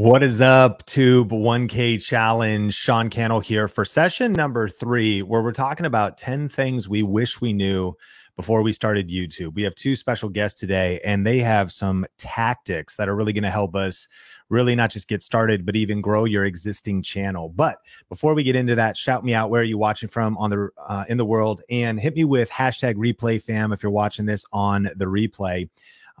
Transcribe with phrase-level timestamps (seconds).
[0.00, 2.72] What is up, Tube 1K Challenge?
[2.72, 7.42] Sean Cannell here for session number three, where we're talking about 10 things we wish
[7.42, 7.94] we knew
[8.34, 9.52] before we started YouTube.
[9.52, 13.44] We have two special guests today, and they have some tactics that are really going
[13.44, 14.08] to help us
[14.48, 17.50] really not just get started, but even grow your existing channel.
[17.50, 17.76] But
[18.08, 20.70] before we get into that, shout me out where are you watching from on the
[20.78, 24.46] uh, in the world, and hit me with hashtag replay fam if you're watching this
[24.50, 25.68] on the replay.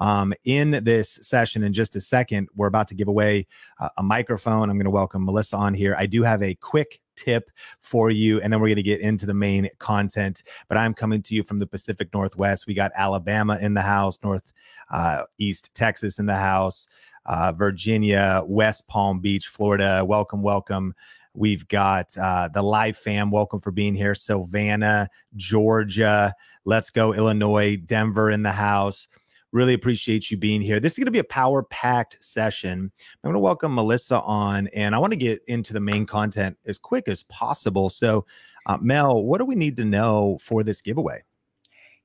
[0.00, 3.46] Um, in this session, in just a second, we're about to give away
[3.78, 4.70] uh, a microphone.
[4.70, 5.94] I'm going to welcome Melissa on here.
[5.98, 7.50] I do have a quick tip
[7.80, 10.42] for you, and then we're going to get into the main content.
[10.68, 12.66] But I'm coming to you from the Pacific Northwest.
[12.66, 14.52] We got Alabama in the house, North
[14.90, 16.88] uh, East Texas in the house,
[17.26, 20.02] uh, Virginia, West Palm Beach, Florida.
[20.06, 20.94] Welcome, welcome.
[21.34, 23.30] We've got uh, the live fam.
[23.30, 24.14] Welcome for being here.
[24.14, 26.34] Savannah, Georgia.
[26.64, 29.06] Let's go, Illinois, Denver in the house.
[29.52, 30.78] Really appreciate you being here.
[30.78, 32.70] This is going to be a power packed session.
[32.98, 36.56] I'm going to welcome Melissa on, and I want to get into the main content
[36.66, 37.90] as quick as possible.
[37.90, 38.26] So,
[38.66, 41.24] uh, Mel, what do we need to know for this giveaway?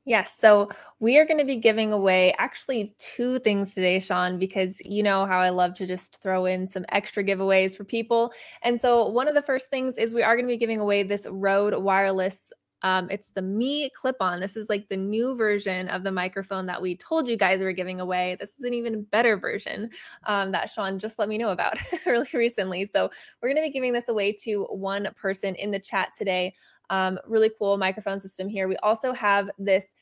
[0.06, 0.38] Yes.
[0.38, 5.02] So we are going to be giving away actually two things today, Sean, because you
[5.02, 8.32] know how I love to just throw in some extra giveaways for people.
[8.62, 11.02] And so one of the first things is we are going to be giving away
[11.02, 12.54] this Rode wireless
[12.86, 14.40] um, it's the Me clip on.
[14.40, 17.66] This is like the new version of the microphone that we told you guys we
[17.66, 18.38] were giving away.
[18.40, 19.90] This is an even better version
[20.28, 22.86] um, that Sean just let me know about really recently.
[22.86, 23.10] So
[23.42, 26.54] we're going to be giving this away to one person in the chat today.
[26.92, 28.68] Um, really cool microphone system here.
[28.68, 29.96] We also have this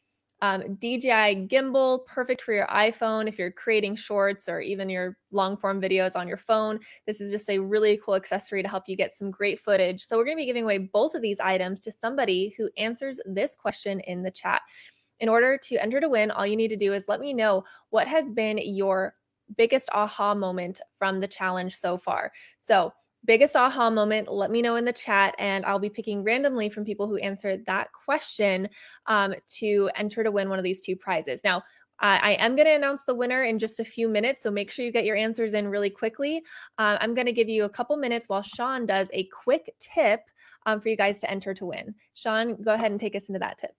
[0.43, 5.55] um, DJI gimbal, perfect for your iPhone if you're creating shorts or even your long
[5.55, 6.81] form videos on your phone.
[7.07, 10.05] This is just a really cool accessory to help you get some great footage.
[10.05, 13.21] So, we're going to be giving away both of these items to somebody who answers
[13.25, 14.61] this question in the chat.
[15.21, 17.63] In order to enter to win, all you need to do is let me know
[17.91, 19.15] what has been your
[19.55, 22.33] biggest aha moment from the challenge so far.
[22.57, 22.91] So,
[23.25, 26.85] biggest aha moment, let me know in the chat, and I'll be picking randomly from
[26.85, 28.69] people who answered that question
[29.07, 31.43] um, to enter to win one of these two prizes.
[31.43, 31.63] Now,
[31.99, 34.83] I am going to announce the winner in just a few minutes, so make sure
[34.83, 36.41] you get your answers in really quickly.
[36.77, 40.19] Uh, I'm going to give you a couple minutes while Sean does a quick tip
[40.65, 41.95] um, for you guys to enter to win.
[42.13, 43.71] Sean, go ahead and take us into that tip.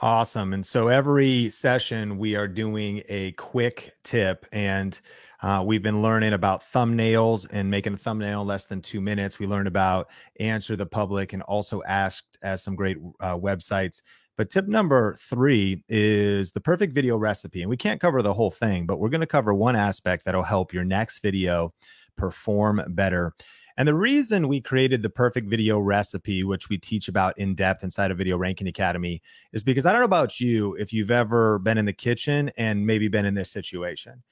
[0.00, 0.54] Awesome.
[0.54, 4.98] And so every session we are doing a quick tip and
[5.42, 9.38] uh, we've been learning about thumbnails and making a thumbnail less than two minutes.
[9.38, 14.02] We learned about answer the public and also asked as some great uh, websites.
[14.36, 17.62] But tip number three is the perfect video recipe.
[17.62, 20.42] And we can't cover the whole thing, but we're going to cover one aspect that'll
[20.42, 21.74] help your next video
[22.16, 23.34] perform better.
[23.76, 27.82] And the reason we created the perfect video recipe, which we teach about in depth
[27.82, 29.22] inside of Video Ranking Academy,
[29.54, 32.86] is because I don't know about you if you've ever been in the kitchen and
[32.86, 34.22] maybe been in this situation.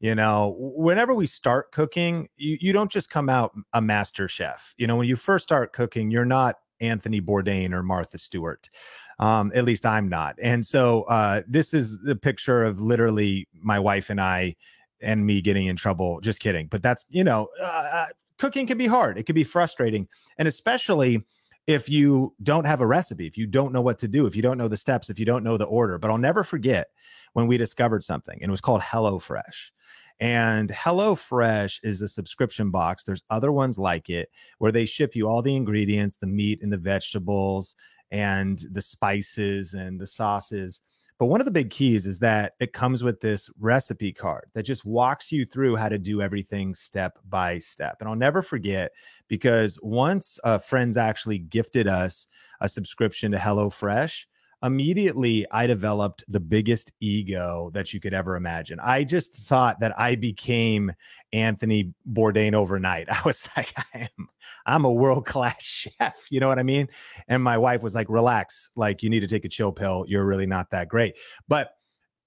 [0.00, 4.74] You know, whenever we start cooking, you, you don't just come out a master chef.
[4.76, 8.70] You know, when you first start cooking, you're not Anthony Bourdain or Martha Stewart.
[9.18, 10.36] Um, at least I'm not.
[10.40, 14.54] And so uh, this is the picture of literally my wife and I
[15.00, 16.20] and me getting in trouble.
[16.20, 16.68] Just kidding.
[16.68, 18.06] But that's, you know, uh, uh
[18.38, 19.18] cooking can be hard.
[19.18, 20.06] It can be frustrating.
[20.38, 21.24] And especially
[21.68, 24.40] if you don't have a recipe, if you don't know what to do, if you
[24.40, 25.98] don't know the steps, if you don't know the order.
[25.98, 26.88] But I'll never forget
[27.34, 29.70] when we discovered something, and it was called HelloFresh.
[30.18, 33.04] And HelloFresh is a subscription box.
[33.04, 36.72] There's other ones like it where they ship you all the ingredients, the meat and
[36.72, 37.76] the vegetables
[38.10, 40.80] and the spices and the sauces.
[41.18, 44.62] But one of the big keys is that it comes with this recipe card that
[44.62, 47.96] just walks you through how to do everything step by step.
[47.98, 48.92] And I'll never forget
[49.26, 52.28] because once uh, friends actually gifted us
[52.60, 54.26] a subscription to HelloFresh,
[54.62, 58.80] immediately I developed the biggest ego that you could ever imagine.
[58.82, 60.92] I just thought that I became
[61.32, 63.06] Anthony Bourdain overnight.
[63.10, 64.28] I was like, I am,
[64.66, 65.62] I'm a world class
[65.98, 66.26] chef.
[66.30, 66.88] You know what I mean?
[67.28, 70.04] And my wife was like, relax, like you need to take a chill pill.
[70.08, 71.16] You're really not that great.
[71.46, 71.70] But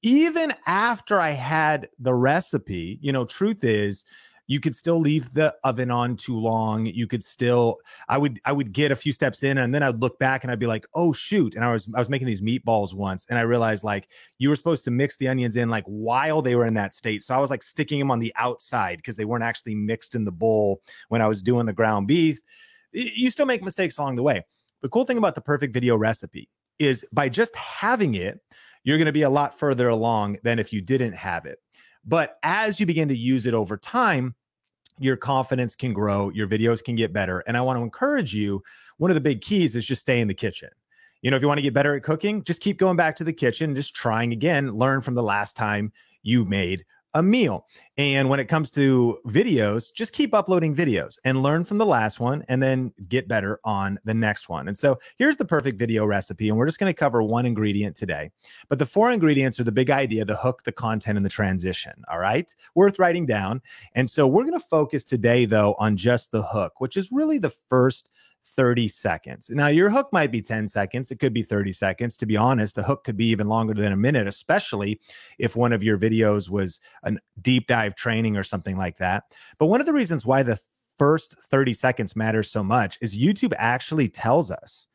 [0.04, 4.06] even after I had the recipe, you know, truth is,
[4.48, 7.78] you could still leave the oven on too long you could still
[8.10, 10.52] i would i would get a few steps in and then i'd look back and
[10.52, 13.38] i'd be like oh shoot and i was i was making these meatballs once and
[13.40, 14.08] i realized like
[14.38, 17.24] you were supposed to mix the onions in like while they were in that state
[17.24, 20.26] so i was like sticking them on the outside because they weren't actually mixed in
[20.26, 22.40] the bowl when i was doing the ground beef.
[22.92, 24.44] You still make mistakes along the way.
[24.82, 26.50] The cool thing about the perfect video recipe
[26.80, 28.40] is by just having it
[28.84, 31.60] you're going to be a lot further along than if you didn't have it
[32.06, 34.36] but as you begin to use it over time
[35.02, 37.40] your confidence can grow, your videos can get better.
[37.48, 38.62] And I want to encourage you
[38.98, 40.70] one of the big keys is just stay in the kitchen.
[41.24, 43.24] You know, if you want to get better at cooking, just keep going back to
[43.24, 47.66] the kitchen, just trying again, learn from the last time you made a meal.
[47.98, 52.20] And when it comes to videos, just keep uploading videos and learn from the last
[52.20, 54.68] one and then get better on the next one.
[54.68, 56.50] And so here's the perfect video recipe.
[56.50, 58.32] And we're just going to cover one ingredient today.
[58.70, 61.94] But the four ingredients are the big idea the hook, the content, and the transition.
[62.10, 62.54] All right.
[62.76, 63.62] Worth writing down.
[63.94, 67.38] And so we're going to focus today, though, on just the hook, which is really
[67.38, 68.10] the first
[68.44, 69.50] 30 seconds.
[69.50, 71.12] Now, your hook might be 10 seconds.
[71.12, 72.18] It could be 30 seconds.
[72.18, 75.00] To be honest, a hook could be even longer than a minute, especially
[75.40, 79.24] if one of your videos was a deep dive training or something like that.
[79.58, 80.60] But one of the reasons why the
[80.98, 84.88] first 30 seconds matters so much is YouTube actually tells us,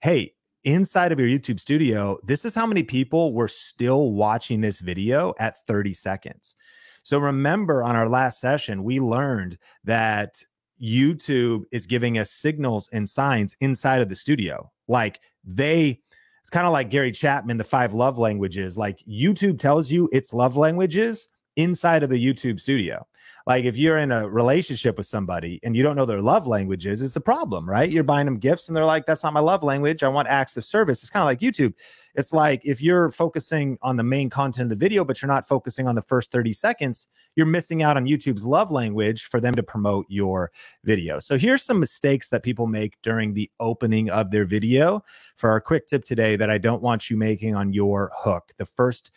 [0.00, 0.34] hey,
[0.64, 5.34] inside of your YouTube studio, this is how many people were still watching this video
[5.38, 6.56] at 30 seconds.
[7.02, 10.42] So remember on our last session, we learned that
[10.82, 14.70] YouTube is giving us signals and signs inside of the studio.
[14.86, 16.00] Like they,
[16.40, 18.76] it's kind of like Gary Chapman, the five love languages.
[18.76, 23.06] Like YouTube tells you its love languages inside of the YouTube studio.
[23.48, 27.00] Like if you're in a relationship with somebody and you don't know their love languages,
[27.00, 27.90] it's a problem, right?
[27.90, 30.02] You're buying them gifts and they're like, that's not my love language.
[30.02, 31.02] I want acts of service.
[31.02, 31.72] It's kind of like YouTube.
[32.14, 35.48] It's like if you're focusing on the main content of the video, but you're not
[35.48, 37.06] focusing on the first 30 seconds,
[37.36, 40.52] you're missing out on YouTube's love language for them to promote your
[40.84, 41.18] video.
[41.18, 45.02] So here's some mistakes that people make during the opening of their video
[45.36, 48.52] for our quick tip today that I don't want you making on your hook.
[48.58, 49.10] The first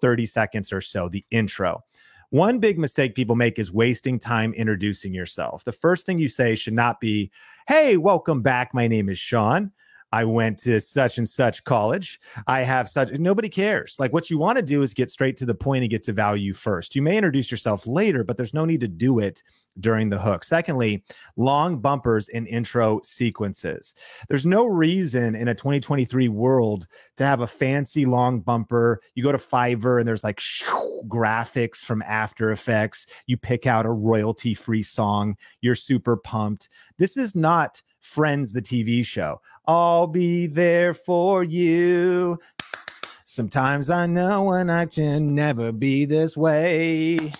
[0.00, 1.84] 30 seconds or so, the intro.
[2.34, 5.62] One big mistake people make is wasting time introducing yourself.
[5.62, 7.30] The first thing you say should not be,
[7.68, 8.74] Hey, welcome back.
[8.74, 9.70] My name is Sean.
[10.14, 12.20] I went to such and such college.
[12.46, 13.96] I have such, nobody cares.
[13.98, 16.12] Like what you want to do is get straight to the point and get to
[16.12, 16.94] value first.
[16.94, 19.42] You may introduce yourself later, but there's no need to do it
[19.80, 20.44] during the hook.
[20.44, 21.02] Secondly,
[21.34, 23.96] long bumpers in intro sequences.
[24.28, 29.00] There's no reason in a 2023 world to have a fancy long bumper.
[29.16, 30.40] You go to Fiverr and there's like
[31.08, 33.08] graphics from After Effects.
[33.26, 35.36] You pick out a royalty free song.
[35.60, 36.68] You're super pumped.
[36.98, 39.40] This is not Friends, the TV show.
[39.66, 42.38] I'll be there for you.
[43.24, 47.32] Sometimes I know when I can never be this way.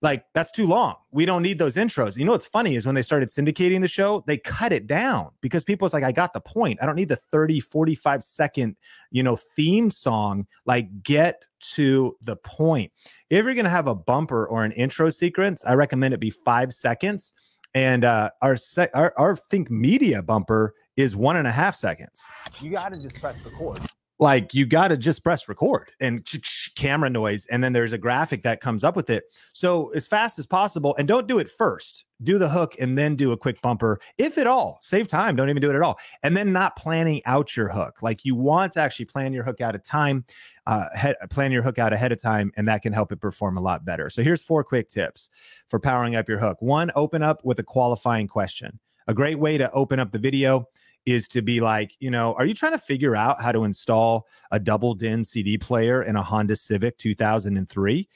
[0.00, 0.94] Like, that's too long.
[1.10, 2.16] We don't need those intros.
[2.16, 5.30] You know what's funny is when they started syndicating the show, they cut it down
[5.40, 6.78] because people was like, I got the point.
[6.80, 8.76] I don't need the 30, 45 second,
[9.10, 10.46] you know, theme song.
[10.66, 12.92] Like, get to the point.
[13.30, 16.30] If you're going to have a bumper or an intro sequence, I recommend it be
[16.30, 17.32] five seconds
[17.74, 22.26] and uh, our, se- our our think media bumper is one and a half seconds.
[22.60, 23.78] You got to just press record.
[24.18, 26.26] Like you got to just press record and
[26.74, 29.32] camera noise, and then there's a graphic that comes up with it.
[29.52, 32.04] So as fast as possible, and don't do it first.
[32.24, 34.80] Do the hook and then do a quick bumper, if at all.
[34.82, 35.36] Save time.
[35.36, 36.00] Don't even do it at all.
[36.24, 38.02] And then not planning out your hook.
[38.02, 40.24] Like you want to actually plan your hook out of time,
[40.66, 40.86] uh,
[41.30, 43.84] plan your hook out ahead of time, and that can help it perform a lot
[43.84, 44.10] better.
[44.10, 45.28] So here's four quick tips
[45.68, 46.60] for powering up your hook.
[46.60, 48.80] One, open up with a qualifying question.
[49.06, 50.66] A great way to open up the video
[51.12, 54.26] is to be like, you know, are you trying to figure out how to install
[54.50, 58.08] a double DIN CD player in a Honda Civic 2003?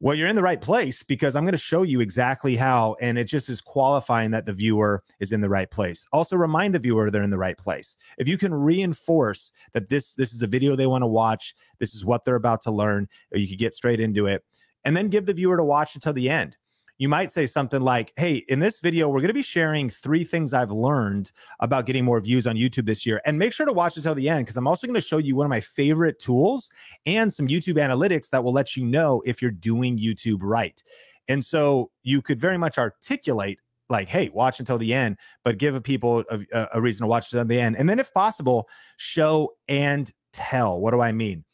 [0.00, 2.96] Well, you're in the right place because I'm going to show you exactly how.
[3.00, 6.06] And it just is qualifying that the viewer is in the right place.
[6.12, 7.96] Also, remind the viewer they're in the right place.
[8.18, 11.94] If you can reinforce that this this is a video they want to watch, this
[11.94, 14.44] is what they're about to learn, you could get straight into it,
[14.84, 16.56] and then give the viewer to watch until the end
[17.02, 20.22] you might say something like, Hey, in this video, we're going to be sharing three
[20.22, 23.20] things I've learned about getting more views on YouTube this year.
[23.26, 25.34] And make sure to watch until the end because I'm also going to show you
[25.34, 26.70] one of my favorite tools
[27.04, 30.80] and some YouTube analytics that will let you know if you're doing YouTube right.
[31.26, 35.82] And so you could very much articulate like, hey, watch until the end, but give
[35.82, 37.76] people a, a reason to watch until the end.
[37.78, 40.78] And then, if possible, show and tell.
[40.78, 41.44] What do I mean?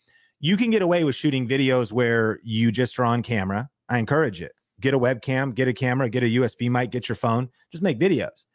[0.40, 3.70] You can get away with shooting videos where you just are on camera.
[3.88, 7.16] I encourage it get a webcam, get a camera, get a USB mic, get your
[7.16, 8.46] phone, just make videos.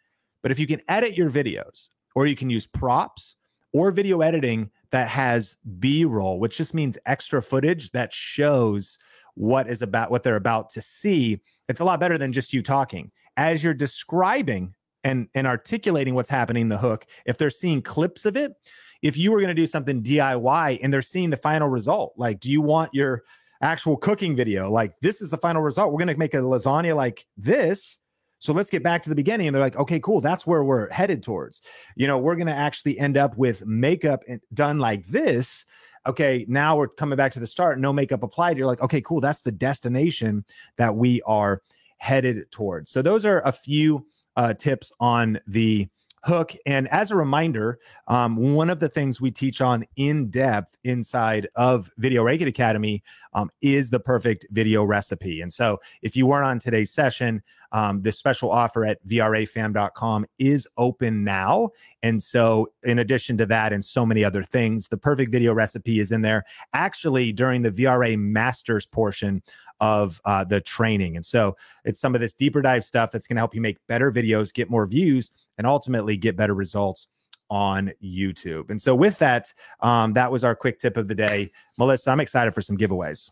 [0.42, 3.36] But if you can edit your videos, or you can use props
[3.74, 9.00] or video editing that has B roll, which just means extra footage that shows
[9.36, 12.62] what is about what they're about to see, it's a lot better than just you
[12.62, 13.12] talking.
[13.36, 18.26] As you're describing and and articulating what's happening in the hook, if they're seeing clips
[18.26, 18.54] of it,
[19.02, 22.40] if you were going to do something DIY and they're seeing the final result, like
[22.40, 23.24] do you want your
[23.64, 24.70] actual cooking video.
[24.70, 25.92] Like, this is the final result.
[25.92, 28.00] We're going to make a lasagna like this.
[28.40, 29.48] So let's get back to the beginning.
[29.48, 30.20] And they're like, okay, cool.
[30.20, 31.62] That's where we're headed towards.
[31.96, 34.22] You know, we're going to actually end up with makeup
[34.54, 35.64] done like this.
[36.06, 38.58] Okay, now we're coming back to the start, no makeup applied.
[38.58, 39.22] You're like, okay, cool.
[39.22, 40.44] That's the destination
[40.78, 41.62] that we are
[41.98, 42.92] headed towards.
[42.92, 44.06] So those are a few
[44.36, 45.88] uh, tips on the
[46.24, 46.56] hook.
[46.66, 51.48] And as a reminder, um, one of the things we teach on in depth inside
[51.56, 53.04] of Video Ranking Academy
[53.34, 55.42] um, is the perfect video recipe.
[55.42, 57.42] And so if you weren't on today's session,
[57.74, 61.72] um, this special offer at vrafam.com is open now.
[62.04, 66.00] And so, in addition to that, and so many other things, the perfect video recipe
[66.00, 69.42] is in there actually during the VRA Masters portion
[69.84, 71.18] of uh, the training.
[71.18, 73.78] And so, it's some of this deeper dive stuff that's going to help you make
[73.88, 77.08] better videos, get more views, and ultimately get better results
[77.50, 78.70] on YouTube.
[78.70, 81.52] And so, with that, um, that was our quick tip of the day.
[81.78, 83.30] Melissa, I'm excited for some giveaways.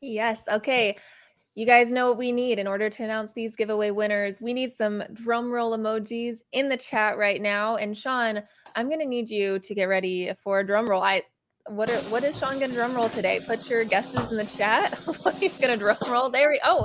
[0.00, 0.44] Yes.
[0.50, 0.96] Okay.
[1.54, 4.40] You guys know what we need in order to announce these giveaway winners.
[4.40, 7.76] We need some drum roll emojis in the chat right now.
[7.76, 8.42] And Sean,
[8.74, 11.02] I'm going to need you to get ready for a drum roll.
[11.02, 11.22] I
[11.66, 13.40] what are, what is Sean going to drum roll today?
[13.46, 14.94] Put your guesses in the chat.
[15.22, 16.30] what he's going to drum roll.
[16.30, 16.84] There we oh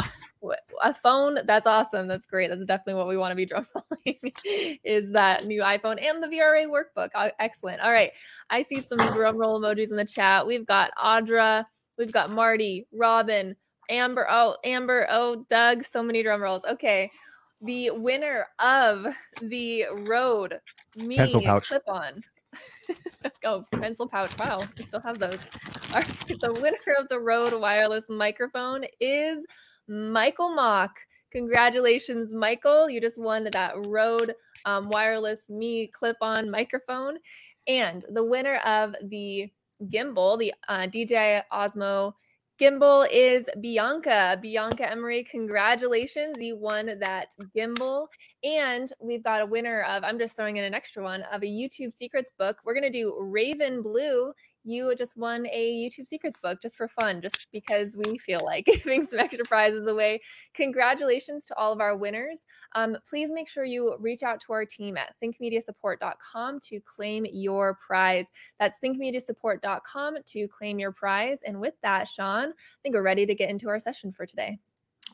[0.84, 1.40] a phone.
[1.46, 2.08] That's awesome.
[2.08, 2.50] That's great.
[2.50, 4.34] That's definitely what we want to be drum rolling
[4.84, 7.10] is that new iPhone and the VRA workbook.
[7.40, 7.82] Excellent.
[7.82, 8.12] All right.
[8.50, 10.46] I see some drum roll emojis in the chat.
[10.46, 11.66] We've got Audra,
[11.98, 13.56] we've got Marty, Robin,
[13.90, 14.28] Amber.
[14.30, 15.08] Oh, Amber.
[15.10, 15.86] Oh, Doug.
[15.86, 16.64] So many drum rolls.
[16.66, 17.12] Okay.
[17.62, 19.08] The winner of
[19.42, 20.60] the Rode
[20.98, 22.24] Me pencil pouch clip on.
[23.46, 24.32] oh, pencil pouch.
[24.40, 25.40] Wow, we still have those.
[25.94, 26.08] All right.
[26.40, 29.46] The winner of the Rode wireless microphone is
[29.88, 30.92] Michael Mock.
[31.32, 32.90] Congratulations, Michael.
[32.90, 34.34] You just won that Rode
[34.66, 37.18] um, wireless Me clip on microphone.
[37.68, 39.50] And the winner of the
[39.84, 42.14] gimbal, the uh, DJI Osmo
[42.60, 44.38] gimbal is Bianca.
[44.42, 46.38] Bianca Emery, congratulations.
[46.40, 48.08] You won that gimbal.
[48.44, 51.48] And we've got a winner of, I'm just throwing in an extra one, of a
[51.48, 52.58] YouTube Secrets book.
[52.64, 54.34] We're going to do Raven Blue
[54.66, 58.66] you just won a YouTube Secrets book just for fun, just because we feel like
[58.84, 60.22] giving some extra prizes away.
[60.54, 62.46] Congratulations to all of our winners.
[62.74, 67.78] Um, please make sure you reach out to our team at thinkmediasupport.com to claim your
[67.86, 68.28] prize.
[68.60, 71.40] That's thinkmediasupport.com to claim your prize.
[71.46, 74.60] And with that, Sean, I think we're ready to get into our session for today.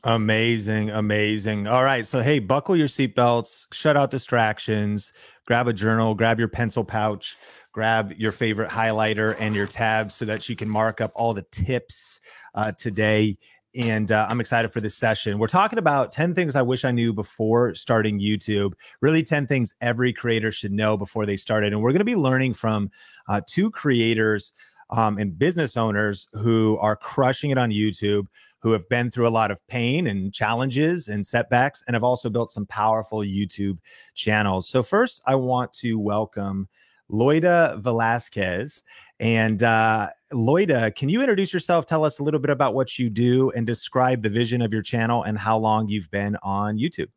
[0.04, 1.68] Amazing, amazing.
[1.68, 2.04] All right.
[2.04, 5.12] So, hey, buckle your seatbelts, shut out distractions,
[5.46, 7.36] grab a journal, grab your pencil pouch
[7.72, 11.42] grab your favorite highlighter and your tabs so that you can mark up all the
[11.50, 12.20] tips
[12.54, 13.36] uh, today.
[13.74, 15.38] And uh, I'm excited for this session.
[15.38, 18.74] We're talking about 10 things I wish I knew before starting YouTube.
[19.00, 21.72] Really, 10 things every creator should know before they started.
[21.72, 22.90] And we're going to be learning from
[23.28, 24.52] uh, two creators
[24.90, 28.26] um, and business owners who are crushing it on YouTube,
[28.58, 32.28] who have been through a lot of pain and challenges and setbacks, and have also
[32.28, 33.78] built some powerful YouTube
[34.14, 34.68] channels.
[34.68, 36.68] So, first, I want to welcome
[37.12, 38.82] Loida Velasquez.
[39.20, 41.86] And uh, Loida, can you introduce yourself?
[41.86, 44.82] Tell us a little bit about what you do and describe the vision of your
[44.82, 47.08] channel and how long you've been on YouTube.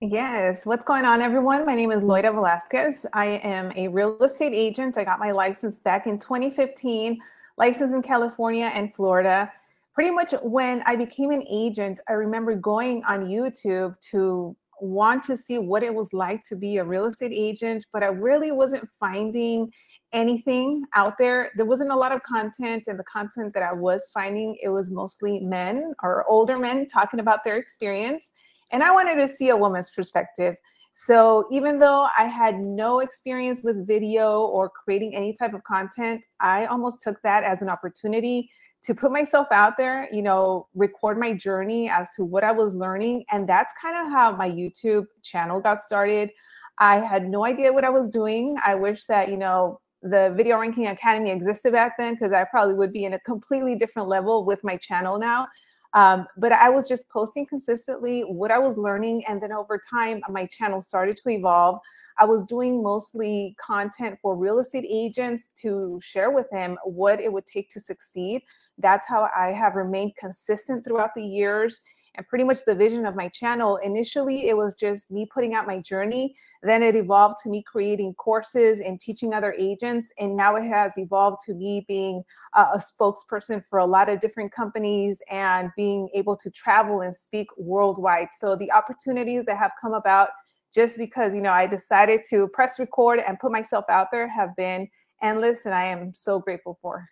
[0.00, 0.66] Yes.
[0.66, 1.64] What's going on, everyone?
[1.64, 3.06] My name is Loida Velasquez.
[3.12, 4.98] I am a real estate agent.
[4.98, 7.18] I got my license back in 2015,
[7.56, 9.50] licensed in California and Florida.
[9.94, 15.36] Pretty much when I became an agent, I remember going on YouTube to want to
[15.36, 18.88] see what it was like to be a real estate agent, but I really wasn't
[19.00, 19.72] finding
[20.12, 21.50] anything out there.
[21.56, 24.90] There wasn't a lot of content, and the content that I was finding, it was
[24.90, 28.30] mostly men or older men talking about their experience.
[28.72, 30.56] And I wanted to see a woman's perspective.
[30.96, 36.24] So even though I had no experience with video or creating any type of content,
[36.40, 38.48] I almost took that as an opportunity
[38.84, 42.76] to put myself out there, you know, record my journey as to what I was
[42.76, 43.24] learning.
[43.32, 46.30] And that's kind of how my YouTube channel got started.
[46.78, 48.56] I had no idea what I was doing.
[48.64, 52.74] I wish that, you know, the Video Ranking Academy existed back then because I probably
[52.74, 55.48] would be in a completely different level with my channel now.
[55.94, 59.24] Um, but I was just posting consistently what I was learning.
[59.28, 61.78] And then over time, my channel started to evolve.
[62.18, 67.32] I was doing mostly content for real estate agents to share with them what it
[67.32, 68.42] would take to succeed.
[68.78, 71.80] That's how I have remained consistent throughout the years
[72.16, 73.76] and pretty much the vision of my channel.
[73.78, 76.34] Initially, it was just me putting out my journey.
[76.62, 80.12] Then it evolved to me creating courses and teaching other agents.
[80.18, 82.22] And now it has evolved to me being
[82.54, 87.16] a, a spokesperson for a lot of different companies and being able to travel and
[87.16, 88.28] speak worldwide.
[88.32, 90.28] So the opportunities that have come about
[90.72, 94.56] just because, you know, I decided to press record and put myself out there have
[94.56, 94.88] been
[95.22, 95.66] endless.
[95.66, 97.08] And I am so grateful for.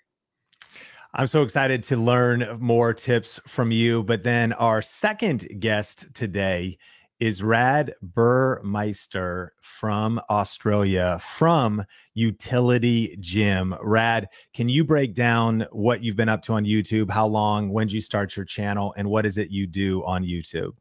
[1.15, 4.03] I'm so excited to learn more tips from you.
[4.03, 6.79] But then our second guest today
[7.21, 13.75] is Rad Burmeister from Australia, from Utility Gym.
[13.83, 17.11] Rad, can you break down what you've been up to on YouTube?
[17.11, 17.69] How long?
[17.69, 18.95] When did you start your channel?
[18.97, 20.73] And what is it you do on YouTube?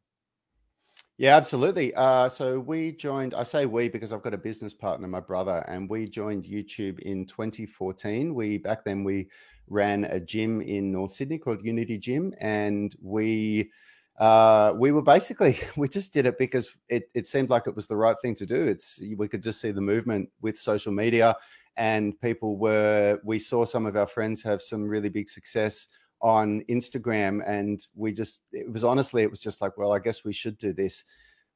[1.17, 1.93] Yeah, absolutely.
[1.93, 5.57] Uh, so we joined, I say we because I've got a business partner, my brother,
[5.67, 8.33] and we joined YouTube in 2014.
[8.33, 9.29] We, back then, we
[9.71, 13.71] ran a gym in North Sydney called Unity Gym, and we,
[14.19, 17.87] uh, we were basically, we just did it because it, it seemed like it was
[17.87, 18.67] the right thing to do.
[18.67, 21.35] It's, we could just see the movement with social media
[21.77, 25.87] and people were, we saw some of our friends have some really big success
[26.21, 27.41] on Instagram.
[27.47, 30.57] And we just, it was honestly, it was just like, well, I guess we should
[30.57, 31.05] do this.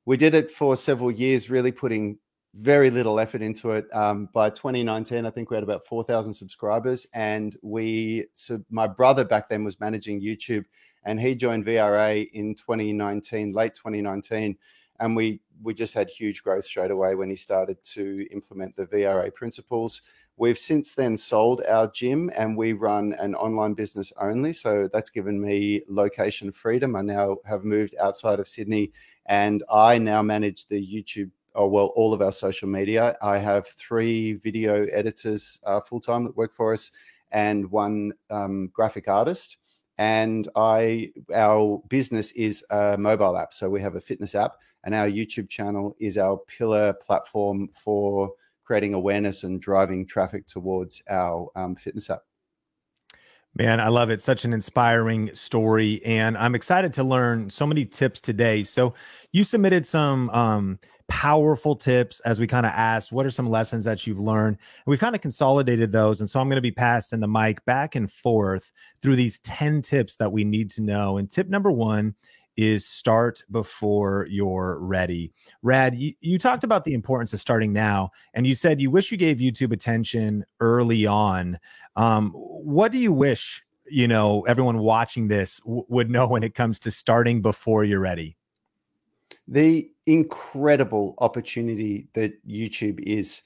[0.06, 2.20] We did it for several years, really putting
[2.56, 3.86] very little effort into it.
[3.94, 7.06] Um, by 2019, I think we had about 4,000 subscribers.
[7.14, 10.66] And we, so my brother back then was managing YouTube
[11.04, 14.58] and he joined VRA in 2019, late 2019.
[15.00, 18.88] And we, we just had huge growth straight away when he started to implement the
[18.88, 20.02] VRA principles.
[20.38, 24.54] We've since then sold our gym and we run an online business only.
[24.54, 26.96] So that's given me location freedom.
[26.96, 28.94] I now have moved outside of Sydney
[29.26, 33.18] and I now manage the YouTube, oh, well, all of our social media.
[33.22, 36.92] I have three video editors uh, full time that work for us
[37.32, 39.58] and one um, graphic artist.
[39.98, 43.54] And I, our business is a mobile app.
[43.54, 48.32] So we have a fitness app and our YouTube channel is our pillar platform for
[48.64, 52.22] creating awareness and driving traffic towards our um, fitness app.
[53.58, 54.22] Man, I love it.
[54.22, 56.02] Such an inspiring story.
[56.04, 58.66] And I'm excited to learn so many tips today.
[58.66, 58.94] So,
[59.32, 63.84] you submitted some um, powerful tips as we kind of asked, what are some lessons
[63.84, 64.58] that you've learned?
[64.58, 66.20] And we've kind of consolidated those.
[66.20, 68.72] And so, I'm going to be passing the mic back and forth
[69.02, 71.18] through these 10 tips that we need to know.
[71.18, 72.16] And tip number one
[72.58, 75.32] is start before you're ready.
[75.62, 79.12] Rad, you, you, talked about the importance of starting now, and you said you wish
[79.12, 81.60] you gave YouTube attention early on.
[81.96, 86.56] Um, what do you wish you know everyone watching this w- would know when it
[86.56, 88.38] comes to starting before you're ready?
[89.48, 93.44] The incredible opportunity that YouTube is.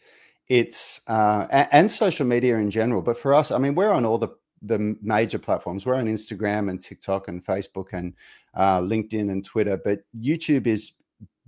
[0.48, 4.18] It's uh, and, social media in general, but for us, I mean, we're on all
[4.18, 4.29] the
[4.62, 5.86] the major platforms.
[5.86, 8.13] We're on Instagram and TikTok and Facebook and
[8.56, 10.93] uh, LinkedIn and Twitter, but YouTube is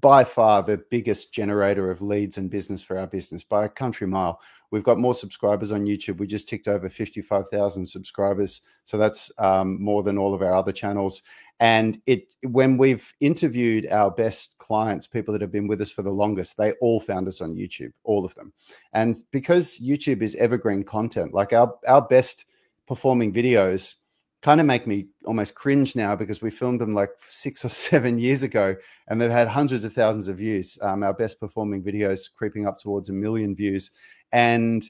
[0.02, 4.08] by far the biggest generator of leads and business for our business by a country
[4.08, 4.42] mile.
[4.72, 6.18] We've got more subscribers on YouTube.
[6.18, 8.62] We just ticked over 55,000 subscribers.
[8.84, 11.22] So that's um, more than all of our other channels.
[11.62, 16.02] And it when we've interviewed our best clients, people that have been with us for
[16.02, 18.52] the longest, they all found us on YouTube, all of them.
[18.94, 22.46] And because YouTube is evergreen content, like our, our best
[22.88, 23.94] performing videos
[24.42, 28.18] kind of make me almost cringe now because we filmed them like six or seven
[28.18, 28.76] years ago
[29.08, 30.80] and they've had hundreds of thousands of views.
[30.82, 33.92] Um, our best performing videos creeping up towards a million views.
[34.32, 34.84] And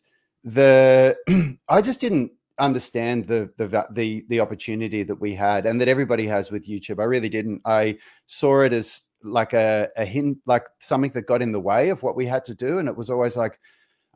[0.46, 1.18] the
[1.68, 6.28] I just didn't understand the the the the opportunity that we had and that everybody
[6.28, 7.00] has with YouTube.
[7.00, 7.62] I really didn't.
[7.66, 11.90] I saw it as like a, a hint, like something that got in the way
[11.90, 12.80] of what we had to do.
[12.80, 13.60] And it was always like,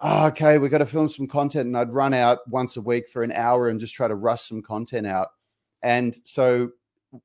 [0.02, 1.67] oh, okay, we got to film some content.
[1.67, 4.41] And I'd run out once a week for an hour and just try to rush
[4.41, 5.30] some content out.
[5.82, 6.71] And so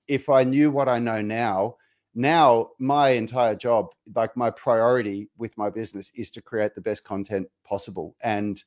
[0.06, 1.76] if I knew what I know now,
[2.14, 7.04] now my entire job, like my priority with my business is to create the best
[7.04, 8.16] content possible.
[8.22, 8.62] And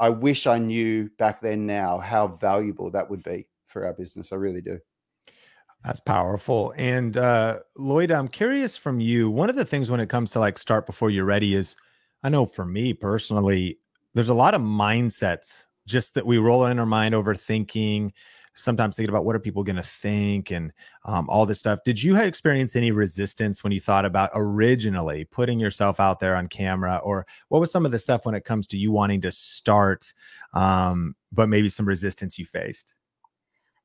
[0.00, 4.32] I wish I knew back then now how valuable that would be for our business.
[4.32, 4.78] I really do.
[5.84, 6.74] That's powerful.
[6.76, 9.30] And uh, Loida, I'm curious from you.
[9.30, 11.76] One of the things when it comes to like start before you're ready is
[12.22, 13.78] I know for me personally,
[14.14, 18.12] there's a lot of mindsets just that we roll in our mind overthinking,
[18.58, 20.72] sometimes thinking about what are people going to think and
[21.04, 21.78] um, all this stuff.
[21.84, 26.48] Did you experience any resistance when you thought about originally putting yourself out there on
[26.48, 29.30] camera, or what was some of the stuff when it comes to you wanting to
[29.30, 30.12] start,
[30.54, 32.94] um, but maybe some resistance you faced?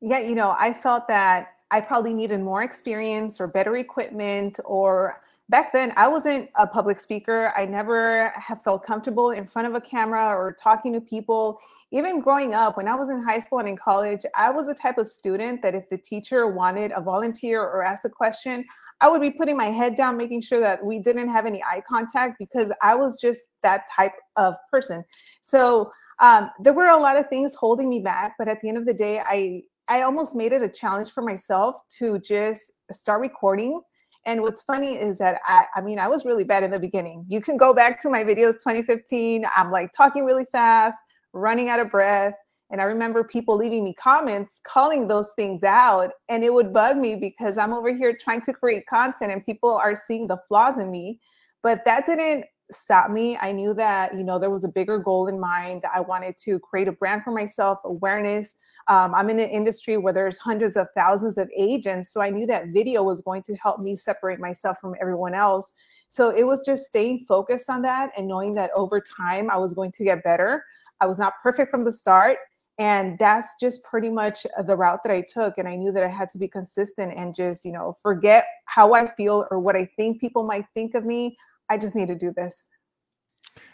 [0.01, 5.17] Yeah, you know, I felt that I probably needed more experience or better equipment or
[5.49, 7.53] back then I wasn't a public speaker.
[7.55, 11.59] I never have felt comfortable in front of a camera or talking to people.
[11.91, 14.73] Even growing up, when I was in high school and in college, I was the
[14.73, 18.65] type of student that if the teacher wanted a volunteer or asked a question,
[19.01, 21.83] I would be putting my head down, making sure that we didn't have any eye
[21.87, 25.03] contact because I was just that type of person.
[25.41, 28.77] So um, there were a lot of things holding me back, but at the end
[28.77, 33.19] of the day, I I almost made it a challenge for myself to just start
[33.19, 33.81] recording
[34.25, 37.25] and what's funny is that I, I mean, I was really bad in the beginning.
[37.27, 39.45] You can go back to my videos 2015.
[39.55, 40.99] I'm like talking really fast,
[41.33, 42.35] running out of breath.
[42.71, 46.11] And I remember people leaving me comments calling those things out.
[46.29, 49.71] And it would bug me because I'm over here trying to create content and people
[49.71, 51.19] are seeing the flaws in me.
[51.61, 53.37] But that didn't stop me.
[53.41, 55.83] I knew that, you know, there was a bigger goal in mind.
[55.93, 58.55] I wanted to create a brand for myself, awareness.
[58.87, 62.11] Um, I'm in an industry where there's hundreds of thousands of agents.
[62.11, 65.73] So I knew that video was going to help me separate myself from everyone else.
[66.07, 69.73] So it was just staying focused on that and knowing that over time I was
[69.73, 70.63] going to get better.
[71.01, 72.37] I was not perfect from the start.
[72.79, 75.59] And that's just pretty much the route that I took.
[75.59, 78.93] And I knew that I had to be consistent and just, you know, forget how
[78.93, 81.37] I feel or what I think people might think of me.
[81.69, 82.67] I just need to do this.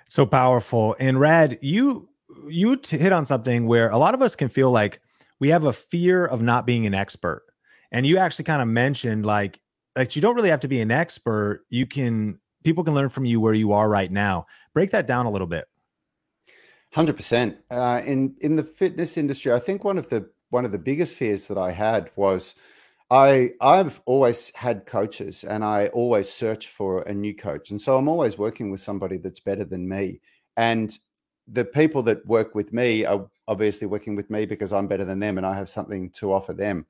[0.07, 0.95] So powerful.
[0.99, 2.09] And Rad, you
[2.47, 5.01] you hit on something where a lot of us can feel like
[5.39, 7.43] we have a fear of not being an expert.
[7.91, 9.59] And you actually kind of mentioned like
[9.95, 11.65] like you don't really have to be an expert.
[11.69, 14.45] You can people can learn from you where you are right now.
[14.73, 15.65] Break that down a little bit.
[16.93, 17.57] Hundred uh, percent.
[17.71, 21.47] In in the fitness industry, I think one of the one of the biggest fears
[21.47, 22.55] that I had was
[23.11, 27.71] I I've always had coaches and I always search for a new coach.
[27.71, 30.21] And so I'm always working with somebody that's better than me.
[30.57, 30.97] And
[31.47, 35.19] the people that work with me are obviously working with me because I'm better than
[35.19, 36.85] them and I have something to offer them.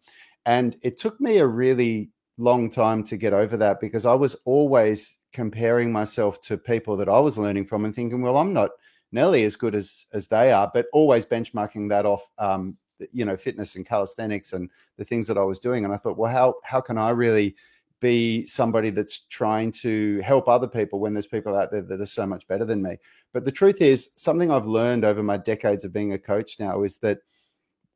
[0.46, 4.36] And it took me a really long time to get over that because I was
[4.46, 8.72] always comparing myself to people that I was learning from and thinking, well, I'm not
[9.14, 12.78] nearly as good as as they are, but always benchmarking that off um,
[13.12, 15.86] you know fitness and calisthenics and the things that I was doing.
[15.86, 17.56] And I thought, well, how how can I really
[18.00, 22.06] be somebody that's trying to help other people when there's people out there that are
[22.06, 22.98] so much better than me?
[23.34, 26.84] But the truth is, something I've learned over my decades of being a coach now
[26.84, 27.20] is that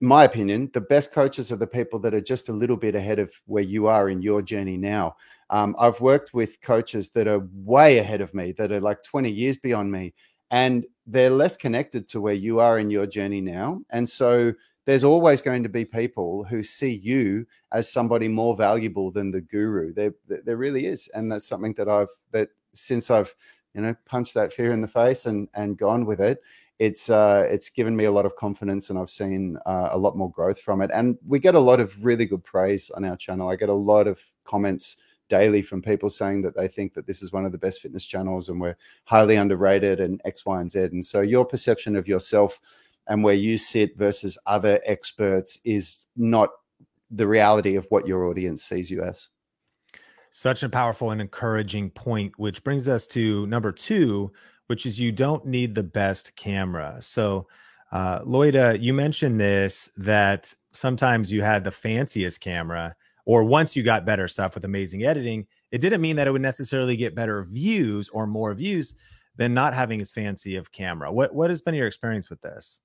[0.03, 3.19] my opinion, the best coaches are the people that are just a little bit ahead
[3.19, 5.15] of where you are in your journey now.
[5.49, 9.31] Um, I've worked with coaches that are way ahead of me, that are like 20
[9.31, 10.13] years beyond me,
[10.51, 13.81] and they're less connected to where you are in your journey now.
[13.91, 14.53] And so
[14.85, 19.41] there's always going to be people who see you as somebody more valuable than the
[19.41, 19.93] guru.
[19.93, 23.33] There, there really is, and that's something that I've that since I've
[23.73, 26.41] you know punched that fear in the face and and gone with it.
[26.79, 30.17] It's uh, it's given me a lot of confidence, and I've seen uh, a lot
[30.17, 30.91] more growth from it.
[30.93, 33.49] And we get a lot of really good praise on our channel.
[33.49, 34.97] I get a lot of comments
[35.29, 38.05] daily from people saying that they think that this is one of the best fitness
[38.05, 40.79] channels and we're highly underrated and X, Y, and Z.
[40.79, 42.59] And so your perception of yourself
[43.07, 46.49] and where you sit versus other experts is not
[47.11, 49.29] the reality of what your audience sees you as.
[50.31, 54.31] Such a powerful and encouraging point, which brings us to number two,
[54.67, 56.97] which is you don't need the best camera.
[57.01, 57.47] So,
[57.91, 63.83] uh, Loida, you mentioned this that sometimes you had the fanciest camera, or once you
[63.83, 67.43] got better stuff with amazing editing, it didn't mean that it would necessarily get better
[67.43, 68.95] views or more views
[69.35, 71.11] than not having as fancy of camera.
[71.11, 72.81] What what has been your experience with this?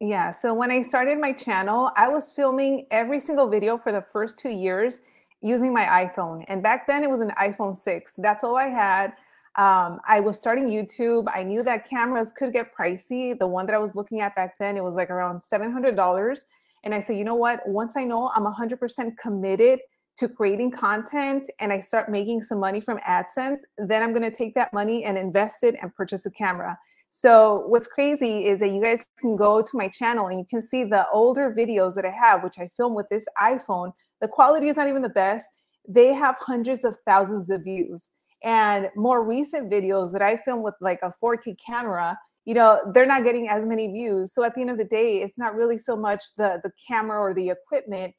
[0.00, 4.04] Yeah, so when I started my channel, I was filming every single video for the
[4.12, 5.00] first two years
[5.40, 6.44] using my iPhone.
[6.48, 8.12] And back then it was an iPhone 6.
[8.18, 9.12] That's all I had.
[9.56, 11.28] Um, I was starting YouTube.
[11.34, 13.38] I knew that cameras could get pricey.
[13.38, 16.40] The one that I was looking at back then, it was like around $700.
[16.84, 17.66] And I said, you know what?
[17.66, 19.80] Once I know I'm 100% committed
[20.18, 24.36] to creating content and I start making some money from AdSense, then I'm going to
[24.36, 26.78] take that money and invest it and purchase a camera.
[27.18, 30.60] So what's crazy is that you guys can go to my channel and you can
[30.60, 33.90] see the older videos that I have, which I film with this iPhone.
[34.20, 35.48] The quality is not even the best.
[35.88, 38.10] They have hundreds of thousands of views.
[38.44, 43.06] And more recent videos that I film with like a 4K camera, you know, they're
[43.06, 44.34] not getting as many views.
[44.34, 47.18] So at the end of the day, it's not really so much the the camera
[47.18, 48.14] or the equipment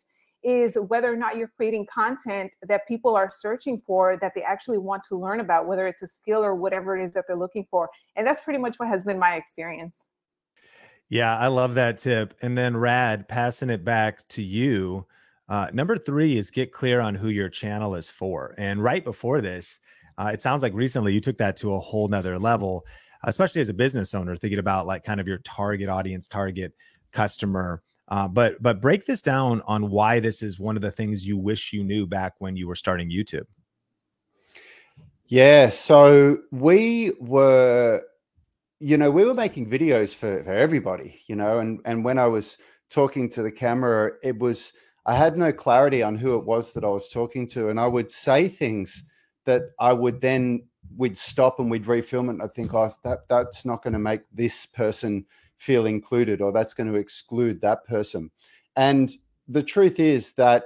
[0.47, 4.77] is whether or not you're creating content that people are searching for that they actually
[4.77, 7.67] want to learn about, whether it's a skill or whatever it is that they're looking
[7.69, 7.89] for.
[8.15, 10.07] And that's pretty much what has been my experience.
[11.10, 12.33] Yeah, I love that tip.
[12.41, 15.05] And then, Rad, passing it back to you.
[15.49, 18.55] Uh, number three is get clear on who your channel is for.
[18.57, 19.79] And right before this,
[20.17, 22.86] uh, it sounds like recently you took that to a whole nother level,
[23.25, 26.73] especially as a business owner, thinking about like kind of your target audience, target
[27.12, 27.81] customer.
[28.09, 31.37] Uh, but but break this down on why this is one of the things you
[31.37, 33.45] wish you knew back when you were starting YouTube.
[35.25, 38.01] Yeah, so we were,
[38.79, 42.27] you know, we were making videos for, for everybody, you know, and and when I
[42.27, 42.57] was
[42.89, 44.71] talking to the camera, it was
[45.05, 47.87] I had no clarity on who it was that I was talking to, and I
[47.87, 49.03] would say things
[49.45, 52.31] that I would then we'd stop and we'd refilm it.
[52.31, 55.25] And I'd think, oh, that that's not going to make this person
[55.57, 58.31] feel included or that's going to exclude that person.
[58.75, 59.11] And
[59.47, 60.65] the truth is that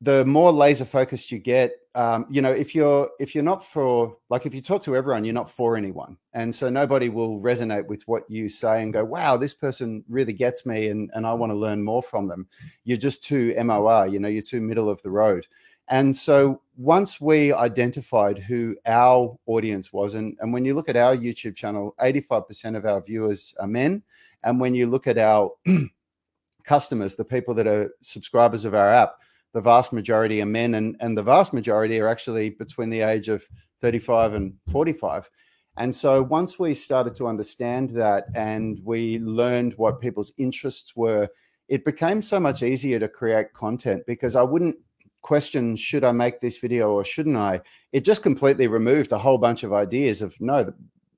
[0.00, 4.16] the more laser focused you get, um, you know, if you're if you're not for
[4.30, 7.86] like if you talk to everyone, you're not for anyone, and so nobody will resonate
[7.86, 11.34] with what you say and go, "Wow, this person really gets me," and and I
[11.34, 12.48] want to learn more from them.
[12.84, 15.46] You're just too MOR, you know, you're too middle of the road.
[15.88, 20.96] And so once we identified who our audience was, and, and when you look at
[20.96, 24.02] our YouTube channel, 85% of our viewers are men.
[24.44, 25.52] And when you look at our
[26.64, 29.14] customers, the people that are subscribers of our app,
[29.52, 33.28] the vast majority are men, and, and the vast majority are actually between the age
[33.28, 33.44] of
[33.80, 35.28] 35 and 45.
[35.76, 41.28] And so once we started to understand that and we learned what people's interests were,
[41.68, 44.76] it became so much easier to create content because I wouldn't
[45.22, 47.60] question, should I make this video or shouldn't I?
[47.92, 50.72] It just completely removed a whole bunch of ideas of no,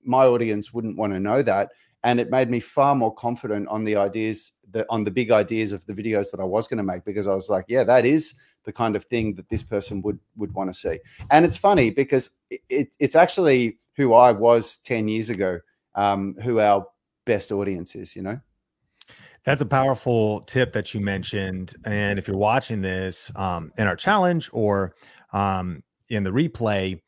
[0.05, 1.71] my audience wouldn't want to know that.
[2.05, 5.73] And it made me far more confident on the ideas that on the big ideas
[5.73, 8.05] of the videos that I was going to make because I was like, yeah, that
[8.05, 10.99] is the kind of thing that this person would would want to see.
[11.31, 15.61] And it's funny because it, it, it's actually who I was 10 years ago,
[15.95, 16.87] um, who our
[17.25, 18.41] best audience is, you know?
[19.45, 21.75] That's a powerful tip that you mentioned.
[21.85, 24.95] And if you're watching this um, in our challenge or
[25.33, 27.01] um, in the replay,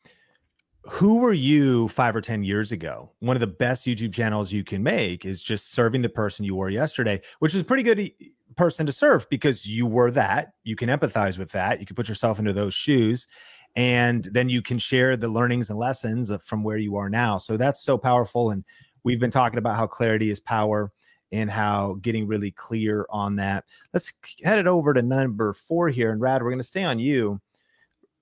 [0.89, 3.11] who were you five or 10 years ago?
[3.19, 6.55] One of the best YouTube channels you can make is just serving the person you
[6.55, 8.11] were yesterday, which is a pretty good
[8.55, 10.53] person to serve because you were that.
[10.63, 11.79] You can empathize with that.
[11.79, 13.27] You can put yourself into those shoes.
[13.75, 17.37] And then you can share the learnings and lessons from where you are now.
[17.37, 18.51] So that's so powerful.
[18.51, 18.63] And
[19.03, 20.91] we've been talking about how clarity is power
[21.31, 23.65] and how getting really clear on that.
[23.93, 24.11] Let's
[24.43, 26.11] head it over to number four here.
[26.11, 27.39] And Rad, we're going to stay on you.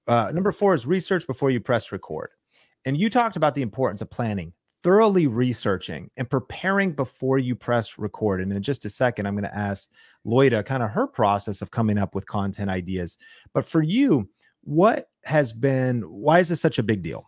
[0.07, 2.31] Uh, number four is research before you press record.
[2.85, 7.97] And you talked about the importance of planning, thoroughly researching and preparing before you press
[7.97, 8.41] record.
[8.41, 9.89] And in just a second, I'm going to ask
[10.25, 13.17] Loida kind of her process of coming up with content ideas.
[13.53, 14.29] But for you,
[14.63, 17.27] what has been, why is this such a big deal?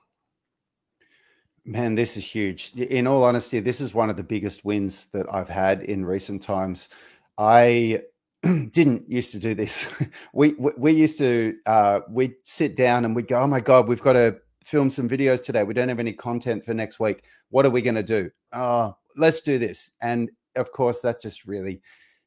[1.65, 2.73] Man, this is huge.
[2.75, 6.41] In all honesty, this is one of the biggest wins that I've had in recent
[6.41, 6.89] times.
[7.37, 8.03] I
[8.43, 9.87] didn't used to do this.
[10.33, 13.87] we, we, we used to uh, we'd sit down and we'd go, "Oh my god,
[13.89, 15.63] we've got to film some videos today.
[15.63, 17.23] We don't have any content for next week.
[17.49, 18.29] What are we going to do?
[18.53, 21.81] Oh, let's do this." And of course, that just really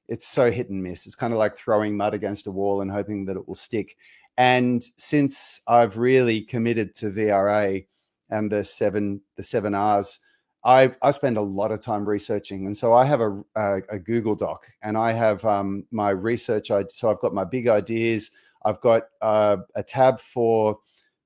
[0.08, 1.06] it's so hit and miss.
[1.06, 3.96] It's kind of like throwing mud against a wall and hoping that it will stick.
[4.36, 7.84] And since I've really committed to VRA,
[8.30, 10.18] and the seven the seven R's.
[10.62, 13.98] I, I spend a lot of time researching, and so I have a, a, a
[13.98, 16.70] Google Doc, and I have um, my research.
[16.70, 18.30] I, so I've got my big ideas.
[18.62, 20.78] I've got uh, a tab for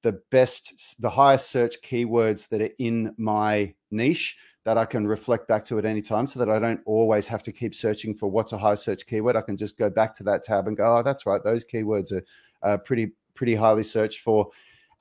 [0.04, 5.48] the best, the highest search keywords that are in my niche that I can reflect
[5.48, 8.30] back to at any time, so that I don't always have to keep searching for
[8.30, 9.34] what's a high search keyword.
[9.34, 12.12] I can just go back to that tab and go, oh, that's right, those keywords
[12.12, 12.22] are
[12.62, 14.50] uh, pretty pretty highly searched for.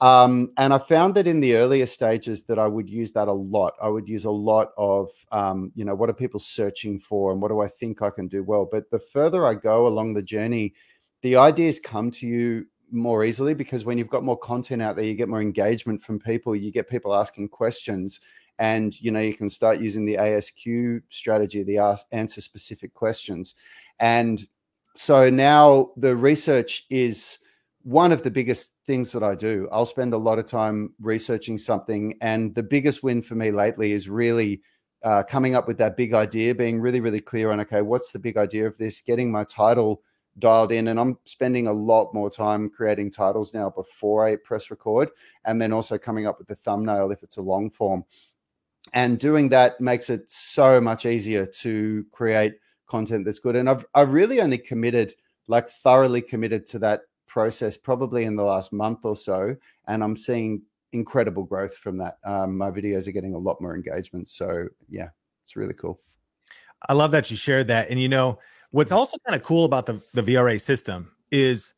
[0.02, 3.34] Um, and I found that in the earlier stages that I would use that a
[3.34, 3.74] lot.
[3.82, 7.42] I would use a lot of, um, you know, what are people searching for and
[7.42, 8.68] what do I think I can do well?
[8.70, 10.74] But the further I go along the journey,
[11.22, 15.06] the ideas come to you more easily because when you've got more content out there,
[15.06, 18.20] you get more engagement from people, you get people asking questions
[18.60, 23.56] and you know you can start using the ASQ strategy, the ask answer specific questions.
[24.00, 24.46] And
[24.96, 27.40] so now the research is
[27.82, 29.68] one of the biggest things that I do.
[29.72, 32.16] I'll spend a lot of time researching something.
[32.22, 34.62] And the biggest win for me lately is really
[35.04, 38.20] uh, coming up with that big idea, being really, really clear on, okay, what's the
[38.20, 40.02] big idea of this, getting my title
[40.40, 40.88] dialed in.
[40.88, 45.10] And I'm spending a lot more time creating titles now before I press record,
[45.46, 48.06] and then also coming up with the thumbnail if it's a long form.
[48.94, 52.56] And doing that makes it so much easier to create
[52.88, 53.56] content that's good.
[53.56, 55.14] And I've, I've really only committed,
[55.48, 59.56] like thoroughly committed to that process probably in the last month or so,
[59.88, 62.18] and I'm seeing incredible growth from that.
[62.24, 64.28] Um, my videos are getting a lot more engagement.
[64.28, 65.10] So yeah,
[65.44, 66.00] it's really cool.
[66.88, 67.90] I love that you shared that.
[67.90, 68.40] And you know,
[68.74, 71.74] what's also kind of cool about the, the VRA system is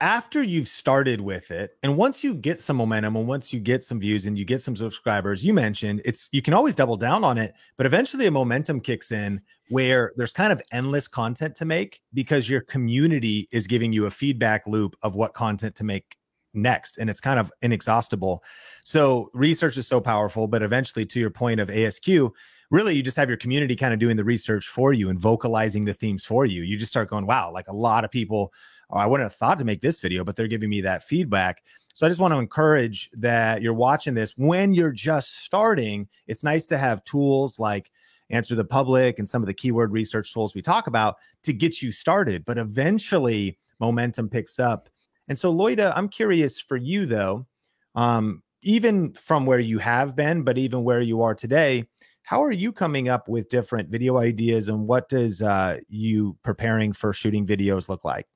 [0.00, 3.82] after you've started with it and once you get some momentum and once you get
[3.84, 7.24] some views and you get some subscribers you mentioned it's you can always double down
[7.24, 11.64] on it but eventually a momentum kicks in where there's kind of endless content to
[11.64, 16.16] make because your community is giving you a feedback loop of what content to make
[16.52, 18.42] next and it's kind of inexhaustible.
[18.84, 22.30] So research is so powerful but eventually to your point of asq
[22.72, 25.84] really you just have your community kind of doing the research for you and vocalizing
[25.84, 28.52] the themes for you you just start going wow like a lot of people
[28.92, 31.62] oh, I wouldn't have thought to make this video, but they're giving me that feedback.
[31.94, 36.08] So I just want to encourage that you're watching this when you're just starting.
[36.26, 37.90] It's nice to have tools like
[38.30, 41.82] Answer the Public and some of the keyword research tools we talk about to get
[41.82, 44.88] you started, but eventually momentum picks up.
[45.28, 47.46] And so, Loida, I'm curious for you though,
[47.94, 51.86] um, even from where you have been, but even where you are today,
[52.22, 56.92] how are you coming up with different video ideas and what does uh, you preparing
[56.92, 58.26] for shooting videos look like?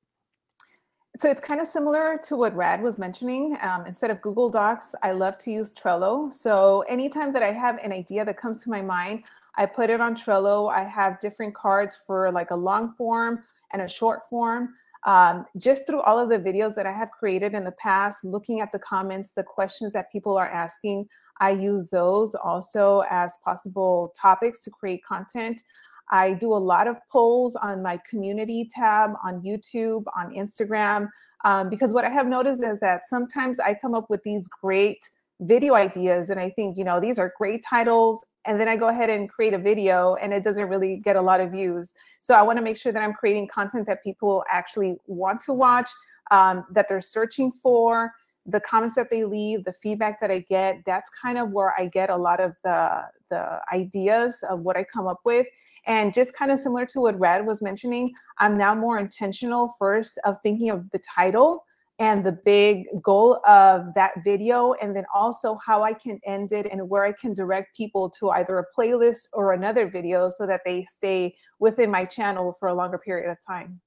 [1.17, 3.57] so it's kind of similar to what Rad was mentioning.
[3.63, 6.31] Um, instead of Google Docs, I love to use Trello.
[6.31, 9.25] So anytime that I have an idea that comes to my mind,
[9.57, 10.71] I put it on Trello.
[10.71, 14.69] I have different cards for like a long form and a short form.
[15.07, 18.61] Um, just through all of the videos that I have created in the past, looking
[18.61, 21.07] at the comments, the questions that people are asking,
[21.41, 25.63] I use those also as possible topics to create content.
[26.11, 31.09] I do a lot of polls on my community tab on YouTube, on Instagram,
[31.45, 34.99] um, because what I have noticed is that sometimes I come up with these great
[35.41, 38.25] video ideas and I think, you know, these are great titles.
[38.47, 41.21] And then I go ahead and create a video and it doesn't really get a
[41.21, 41.95] lot of views.
[42.21, 45.53] So I want to make sure that I'm creating content that people actually want to
[45.53, 45.91] watch,
[46.31, 48.13] um, that they're searching for,
[48.47, 51.87] the comments that they leave, the feedback that I get, that's kind of where I
[51.87, 55.49] get a lot of the, the ideas of what I come up with.
[55.87, 60.19] And just kind of similar to what Rad was mentioning, I'm now more intentional first
[60.25, 61.65] of thinking of the title
[61.99, 66.67] and the big goal of that video, and then also how I can end it
[66.71, 70.61] and where I can direct people to either a playlist or another video so that
[70.65, 73.81] they stay within my channel for a longer period of time.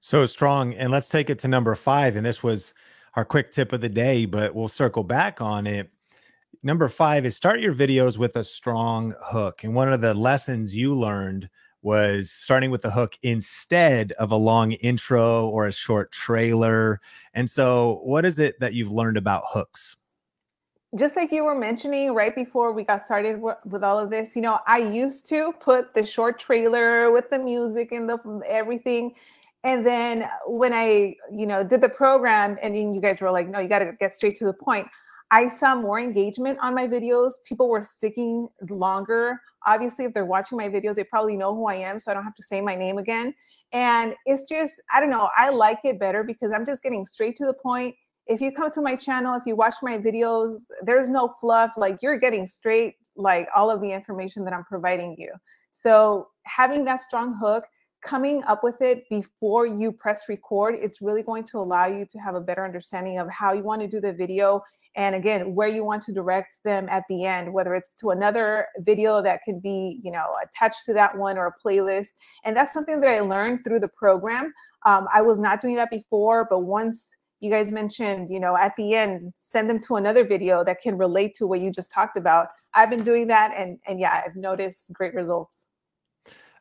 [0.00, 0.72] So strong.
[0.74, 2.16] And let's take it to number five.
[2.16, 2.74] And this was
[3.16, 5.90] our quick tip of the day, but we'll circle back on it.
[6.62, 9.64] Number five is start your videos with a strong hook.
[9.64, 11.50] And one of the lessons you learned
[11.82, 17.00] was starting with the hook instead of a long intro or a short trailer.
[17.34, 19.96] And so, what is it that you've learned about hooks?
[20.98, 24.42] Just like you were mentioning right before we got started with all of this, you
[24.42, 29.14] know, I used to put the short trailer with the music and the everything
[29.64, 33.58] and then when i you know did the program and you guys were like no
[33.58, 34.86] you got to get straight to the point
[35.30, 37.34] i saw more engagement on my videos.
[37.44, 39.40] People were sticking longer.
[39.66, 42.24] Obviously if they're watching my videos they probably know who i am so i don't
[42.24, 43.34] have to say my name again.
[43.72, 47.36] And it's just i don't know i like it better because i'm just getting straight
[47.36, 47.94] to the point.
[48.26, 51.72] If you come to my channel if you watch my videos there's no fluff.
[51.76, 55.32] Like you're getting straight like all of the information that i'm providing you.
[55.70, 57.64] So having that strong hook
[58.02, 62.18] coming up with it before you press record, it's really going to allow you to
[62.18, 64.62] have a better understanding of how you want to do the video
[64.96, 68.66] and again where you want to direct them at the end whether it's to another
[68.80, 72.08] video that could be you know attached to that one or a playlist.
[72.44, 74.52] And that's something that i learned through the program.
[74.84, 78.74] Um, i was not doing that before but once you guys mentioned you know at
[78.76, 82.16] the end send them to another video that can relate to what you just talked
[82.16, 82.48] about.
[82.74, 85.66] I've been doing that and and yeah i've noticed great results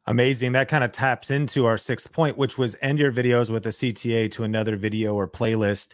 [0.10, 0.54] Amazing.
[0.54, 3.70] That kind of taps into our sixth point, which was end your videos with a
[3.70, 5.94] CTA to another video or playlist.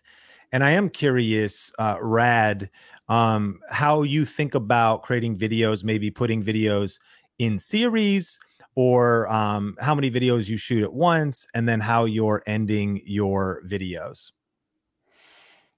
[0.54, 2.70] And I am curious, uh, Rad,
[3.10, 6.98] um, how you think about creating videos, maybe putting videos
[7.40, 8.40] in series
[8.76, 13.64] or um, how many videos you shoot at once, and then how you're ending your
[13.68, 14.32] videos.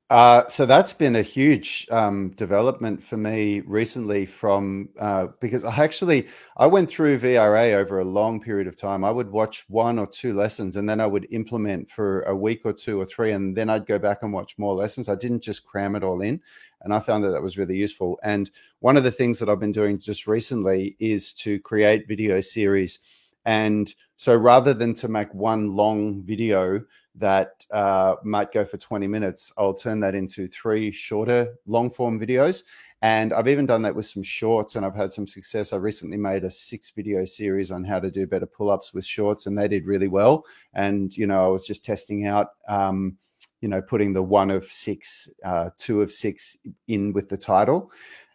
[0.10, 5.84] Uh, so that's been a huge um, development for me recently from uh, because I
[5.84, 9.04] actually I went through VRA over a long period of time.
[9.04, 12.62] I would watch one or two lessons and then I would implement for a week
[12.64, 15.10] or two or three, and then I'd go back and watch more lessons.
[15.10, 16.40] I didn't just cram it all in,
[16.84, 18.18] and I found that that was really useful.
[18.24, 22.40] And one of the things that I've been doing just recently is to create video
[22.40, 23.00] series.
[23.44, 26.82] And so rather than to make one long video
[27.18, 32.20] that uh, might go for 20 minutes, I'll turn that into three shorter long form
[32.20, 32.64] videos.
[33.02, 35.72] And I've even done that with some shorts and I've had some success.
[35.72, 39.06] I recently made a six video series on how to do better pull ups with
[39.06, 40.46] shorts and they did really well.
[40.74, 43.18] And, you know, I was just testing out, um,
[43.62, 47.92] you know, putting the one of six, uh, two of six in with the title.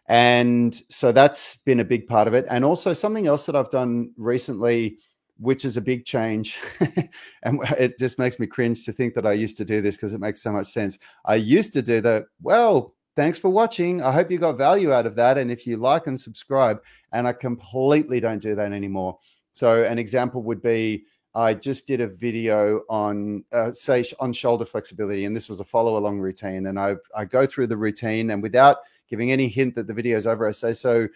[0.07, 2.45] And so that's been a big part of it.
[2.49, 4.97] And also something else that I've done recently
[5.37, 6.57] which is a big change.
[7.43, 10.13] and it just makes me cringe to think that I used to do this because
[10.13, 10.99] it makes so much sense.
[11.25, 12.25] I used to do that.
[12.41, 14.01] Well, thanks for watching.
[14.01, 15.37] I hope you got value out of that.
[15.37, 19.17] And if you like and subscribe, and I completely don't do that anymore.
[19.53, 24.65] So, an example would be I just did a video on, uh, say, on shoulder
[24.65, 26.67] flexibility, and this was a follow along routine.
[26.67, 28.77] And I, I go through the routine, and without
[29.09, 31.07] giving any hint that the video is over, I say, So,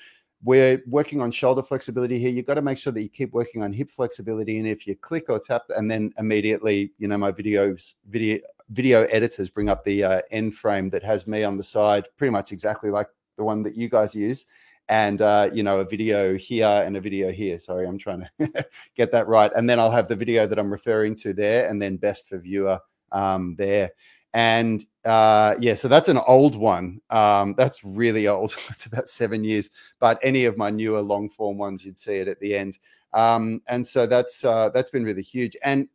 [0.43, 2.29] we're working on shoulder flexibility here.
[2.29, 4.59] You've got to make sure that you keep working on hip flexibility.
[4.59, 9.03] And if you click or tap, and then immediately, you know, my videos, video, video
[9.05, 12.51] editors bring up the uh, end frame that has me on the side, pretty much
[12.51, 13.07] exactly like
[13.37, 14.45] the one that you guys use.
[14.89, 17.57] And, uh, you know, a video here and a video here.
[17.59, 18.65] Sorry, I'm trying to
[18.95, 19.51] get that right.
[19.55, 22.37] And then I'll have the video that I'm referring to there and then best for
[22.37, 22.79] viewer
[23.11, 23.91] um, there.
[24.37, 27.01] And uh, yeah, so that's an old one.
[27.09, 28.55] Um, that's really old.
[28.69, 29.71] it's about seven years.
[29.99, 32.77] But any of my newer long form ones, you'd see it at the end.
[33.13, 35.57] Um, and so that's uh, that's been really huge.
[35.63, 35.87] And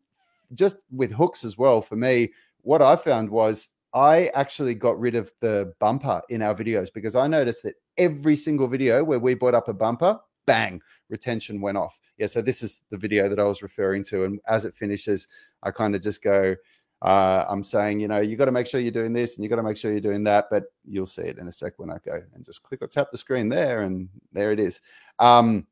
[0.55, 2.33] just with hooks as well, for me,
[2.63, 7.15] what I found was I actually got rid of the bumper in our videos because
[7.15, 11.77] I noticed that every single video where we brought up a bumper, bang, retention went
[11.77, 12.01] off.
[12.19, 14.25] Yeah, so this is the video that I was referring to.
[14.25, 15.29] And as it finishes,
[15.63, 16.57] I kind of just go,
[17.03, 19.51] uh, I'm saying, you know, you got to make sure you're doing this and you
[19.51, 20.47] got to make sure you're doing that.
[20.51, 23.11] But you'll see it in a sec when I go and just click or tap
[23.11, 24.81] the screen there, and there it is.
[25.19, 25.67] Um,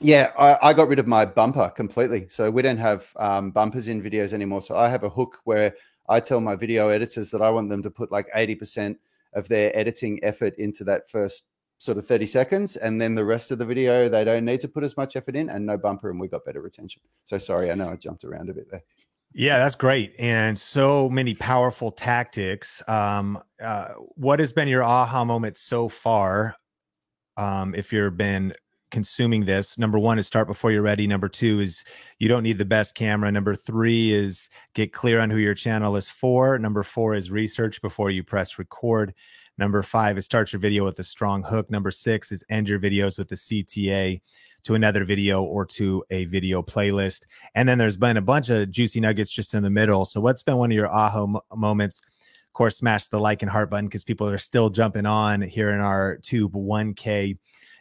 [0.00, 2.28] yeah, I, I, got rid of my bumper completely.
[2.28, 4.60] So we don't have um, bumpers in videos anymore.
[4.60, 5.74] So I have a hook where
[6.08, 8.96] I tell my video editors that I want them to put like 80%
[9.34, 11.46] of their editing effort into that first
[11.78, 12.76] sort of 30 seconds.
[12.76, 15.34] And then the rest of the video, they don't need to put as much effort
[15.34, 16.10] in and no bumper.
[16.10, 17.02] And we got better retention.
[17.24, 18.84] So sorry, I know I jumped around a bit there.
[19.34, 20.14] Yeah, that's great.
[20.18, 22.82] And so many powerful tactics.
[22.88, 26.56] Um, uh, what has been your aha moment so far?
[27.36, 28.54] Um, if you've been
[28.90, 31.06] consuming this, number one is start before you're ready.
[31.06, 31.84] Number two is
[32.18, 33.30] you don't need the best camera.
[33.30, 36.58] Number three is get clear on who your channel is for.
[36.58, 39.14] Number four is research before you press record.
[39.58, 41.68] Number five is start your video with a strong hook.
[41.68, 44.20] Number six is end your videos with a CTA
[44.62, 47.26] to another video or to a video playlist.
[47.56, 50.04] And then there's been a bunch of juicy nuggets just in the middle.
[50.04, 52.00] So, what's been one of your aha moments?
[52.46, 55.70] Of course, smash the like and heart button because people are still jumping on here
[55.70, 57.36] in our Tube 1K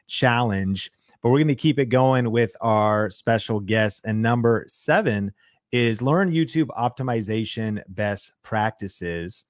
[0.07, 0.91] challenge.
[1.21, 4.01] But we're going to keep it going with our special guest.
[4.03, 5.31] And number seven
[5.71, 9.43] is learn YouTube optimization best practices.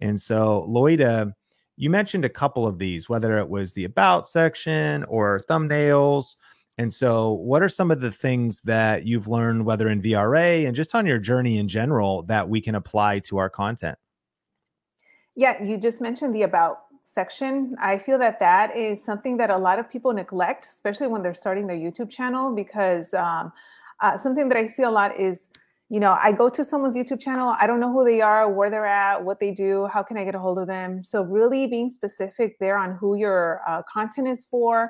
[0.00, 1.32] And so, Loida,
[1.76, 6.36] you mentioned a couple of these, whether it was the about section or thumbnails.
[6.78, 10.76] And so, what are some of the things that you've learned, whether in VRA and
[10.76, 13.96] just on your journey in general, that we can apply to our content?
[15.34, 17.76] Yeah, you just mentioned the about section.
[17.80, 21.34] I feel that that is something that a lot of people neglect, especially when they're
[21.34, 23.52] starting their YouTube channel, because um,
[24.00, 25.48] uh, something that I see a lot is
[25.88, 28.70] you know, I go to someone's YouTube channel, I don't know who they are, where
[28.70, 31.04] they're at, what they do, how can I get a hold of them?
[31.04, 34.80] So, really being specific there on who your uh, content is for.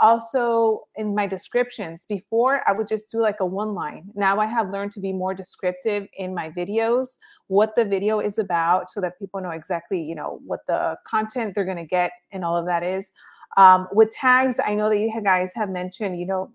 [0.00, 4.10] Also, in my descriptions, before I would just do like a one line.
[4.14, 8.38] Now I have learned to be more descriptive in my videos, what the video is
[8.38, 12.10] about, so that people know exactly, you know, what the content they're going to get
[12.32, 13.12] and all of that is.
[13.56, 16.50] Um, with tags, I know that you guys have mentioned, you know,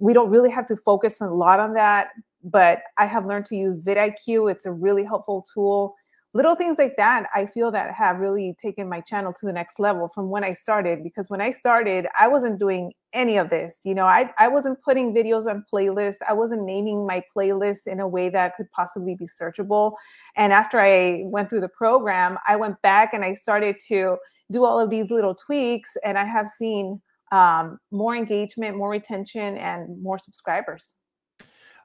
[0.00, 2.08] we don't really have to focus a lot on that
[2.44, 4.50] but I have learned to use vidIQ.
[4.50, 5.94] It's a really helpful tool.
[6.32, 9.80] Little things like that, I feel that have really taken my channel to the next
[9.80, 11.02] level from when I started.
[11.02, 13.80] Because when I started, I wasn't doing any of this.
[13.84, 16.18] You know, I, I wasn't putting videos on playlists.
[16.28, 19.94] I wasn't naming my playlists in a way that could possibly be searchable.
[20.36, 24.16] And after I went through the program, I went back and I started to
[24.52, 25.96] do all of these little tweaks.
[26.04, 27.00] And I have seen
[27.32, 30.94] um, more engagement, more retention, and more subscribers.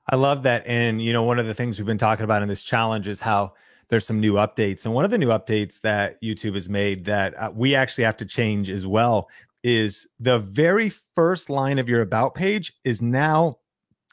[0.08, 0.66] I love that.
[0.68, 3.20] And, you know, one of the things we've been talking about in this challenge is
[3.20, 3.54] how
[3.90, 4.86] there's some new updates.
[4.86, 8.18] And one of the new updates that YouTube has made that uh, we actually have
[8.18, 9.30] to change as well
[9.64, 13.58] is the very first line of your about page is now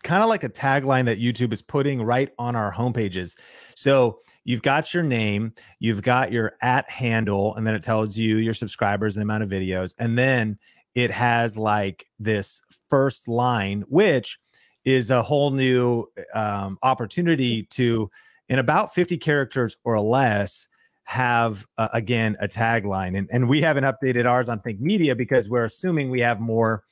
[0.03, 3.39] kind of like a tagline that YouTube is putting right on our homepages.
[3.77, 8.39] So you've got your name, you've got your at handle, and then it tells you
[8.39, 9.95] your subscribers and the amount of videos.
[9.99, 10.59] And then
[10.95, 14.39] it has like this first line, which
[14.85, 18.11] is a whole new um, opportunity to,
[18.49, 20.69] in about 50 characters or less,
[21.05, 23.17] have uh, again a tagline.
[23.19, 26.85] And, and we haven't updated ours on Think Media because we're assuming we have more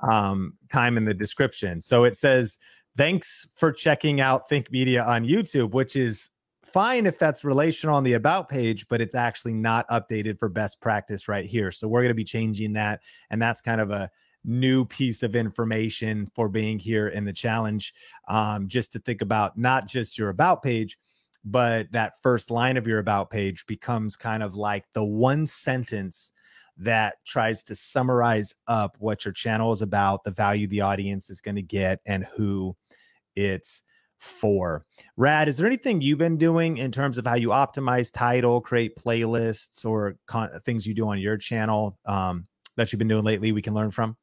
[0.00, 1.80] um, time in the description.
[1.80, 2.58] So it says,
[2.96, 6.30] Thanks for checking out Think Media on YouTube, which is
[6.62, 10.80] fine if that's relational on the about page, but it's actually not updated for best
[10.80, 11.72] practice right here.
[11.72, 13.00] So we're going to be changing that.
[13.30, 14.10] And that's kind of a
[14.44, 17.94] new piece of information for being here in the challenge.
[18.28, 20.98] Um, just to think about not just your about page,
[21.44, 26.32] but that first line of your about page becomes kind of like the one sentence
[26.76, 31.40] that tries to summarize up what your channel is about, the value the audience is
[31.40, 32.76] going to get, and who
[33.36, 33.82] it's
[34.18, 34.84] for.
[35.16, 38.96] Rad, is there anything you've been doing in terms of how you optimize title, create
[38.96, 43.52] playlists, or con- things you do on your channel um, that you've been doing lately
[43.52, 44.16] we can learn from?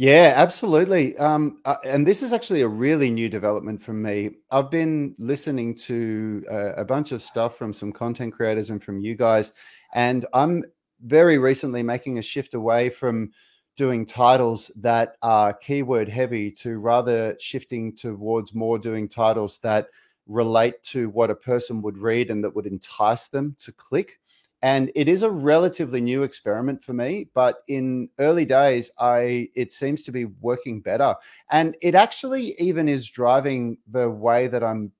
[0.00, 1.16] Yeah, absolutely.
[1.16, 4.30] Um, uh, and this is actually a really new development for me.
[4.50, 6.44] I've been listening to
[6.76, 9.50] a bunch of stuff from some content creators and from you guys,
[9.94, 10.62] and I'm
[11.04, 13.32] very recently making a shift away from
[13.76, 19.88] doing titles that are keyword heavy to rather shifting towards more doing titles that
[20.26, 24.18] relate to what a person would read and that would entice them to click.
[24.60, 29.70] And it is a relatively new experiment for me, but in early days, I it
[29.70, 31.14] seems to be working better.
[31.50, 34.90] And it actually even is driving the way that I'm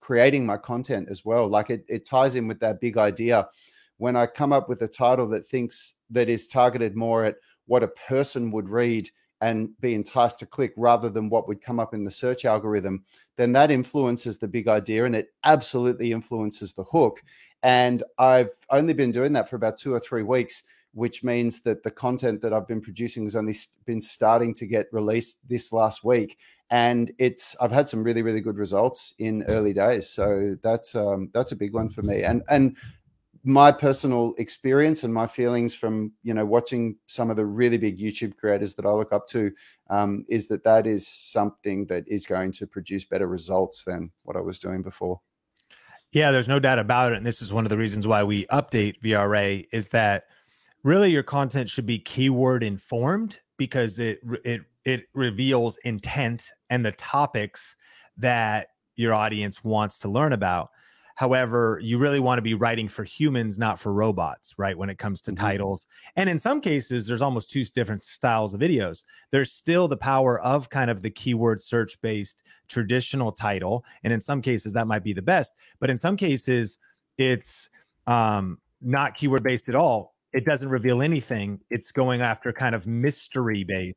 [0.00, 1.48] creating my content as well.
[1.48, 3.48] Like it, it ties in with that big idea.
[3.96, 7.82] When I come up with a title that thinks that is targeted more at what
[7.82, 9.10] a person would read
[9.40, 13.04] and be enticed to click rather than what would come up in the search algorithm,
[13.36, 17.22] then that influences the big idea and it absolutely influences the hook.
[17.62, 21.82] And I've only been doing that for about two or three weeks, which means that
[21.82, 26.04] the content that I've been producing has only been starting to get released this last
[26.04, 26.38] week.
[26.70, 31.30] And it's I've had some really really good results in early days, so that's um,
[31.32, 32.24] that's a big one for me.
[32.24, 32.76] And and
[33.44, 37.98] my personal experience and my feelings from you know watching some of the really big
[37.98, 39.50] YouTube creators that I look up to
[39.88, 44.36] um, is that that is something that is going to produce better results than what
[44.36, 45.20] I was doing before.
[46.12, 48.46] Yeah, there's no doubt about it, and this is one of the reasons why we
[48.46, 50.24] update VRA is that
[50.82, 56.92] really your content should be keyword informed because it it it reveals intent and the
[56.92, 57.76] topics
[58.16, 60.70] that your audience wants to learn about
[61.18, 64.78] However, you really want to be writing for humans, not for robots, right?
[64.78, 65.44] When it comes to mm-hmm.
[65.44, 65.88] titles.
[66.14, 69.02] And in some cases, there's almost two different styles of videos.
[69.32, 73.84] There's still the power of kind of the keyword search based traditional title.
[74.04, 75.54] And in some cases, that might be the best.
[75.80, 76.78] But in some cases,
[77.16, 77.68] it's
[78.06, 80.14] um, not keyword based at all.
[80.32, 81.58] It doesn't reveal anything.
[81.68, 83.96] It's going after kind of mystery based.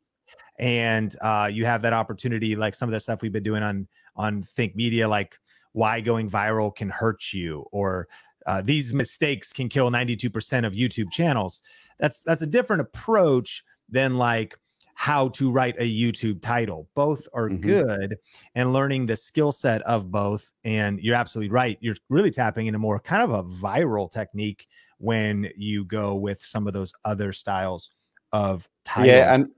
[0.57, 3.87] And uh, you have that opportunity, like some of the stuff we've been doing on
[4.15, 5.37] on Think Media, like
[5.73, 8.07] why going viral can hurt you or
[8.45, 11.61] uh, these mistakes can kill 92% of YouTube channels.
[11.99, 14.55] That's that's a different approach than like
[14.95, 16.87] how to write a YouTube title.
[16.95, 17.61] Both are mm-hmm.
[17.61, 18.17] good
[18.55, 20.51] and learning the skill set of both.
[20.63, 21.77] And you're absolutely right.
[21.81, 24.67] You're really tapping into more kind of a viral technique
[24.97, 27.91] when you go with some of those other styles
[28.31, 29.07] of title.
[29.07, 29.49] Yeah, and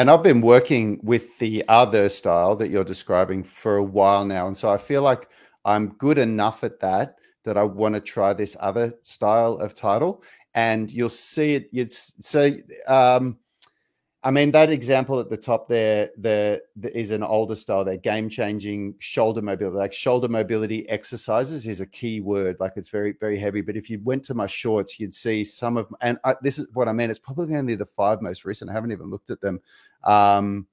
[0.00, 4.46] and I've been working with the other style that you're describing for a while now.
[4.46, 5.28] And so I feel like
[5.66, 10.22] I'm good enough at that that I want to try this other style of title.
[10.54, 11.68] And you'll see it.
[11.70, 12.50] You'd so
[12.88, 13.36] um,
[14.22, 17.86] I mean that example at the top there, the, the is an older style.
[17.86, 19.78] They're game changing shoulder mobility.
[19.78, 22.56] Like shoulder mobility exercises is a key word.
[22.60, 23.62] Like it's very very heavy.
[23.62, 25.88] But if you went to my shorts, you'd see some of.
[26.02, 27.08] And I, this is what I mean.
[27.08, 28.70] It's probably only the five most recent.
[28.70, 29.60] I haven't even looked at them.
[30.04, 30.66] Um,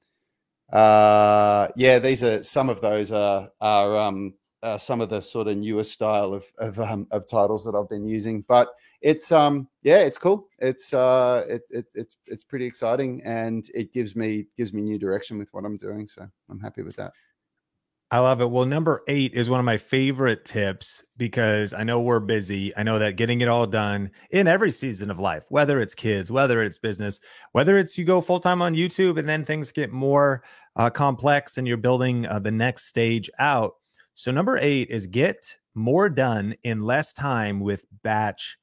[0.74, 4.34] uh, yeah, these are some of those are are um,
[4.78, 8.10] some of the sort of newer style of of, um, of titles that I've been
[8.10, 8.42] using.
[8.42, 8.68] But
[9.02, 10.48] it's um yeah, it's cool.
[10.60, 14.98] It's uh it, it it's it's pretty exciting and it gives me gives me new
[14.98, 16.08] direction with what I'm doing.
[16.08, 17.14] So I'm happy with that.
[18.10, 18.50] I love it.
[18.50, 22.76] Well, number eight is one of my favorite tips because I know we're busy.
[22.78, 26.32] I know that getting it all done in every season of life, whether it's kids,
[26.32, 27.20] whether it's business,
[27.52, 30.42] whether it's you go full time on YouTube and then things get more
[30.78, 33.74] uh, complex and you're building uh, the next stage out,
[34.18, 38.58] so, number eight is get more done in less time with batch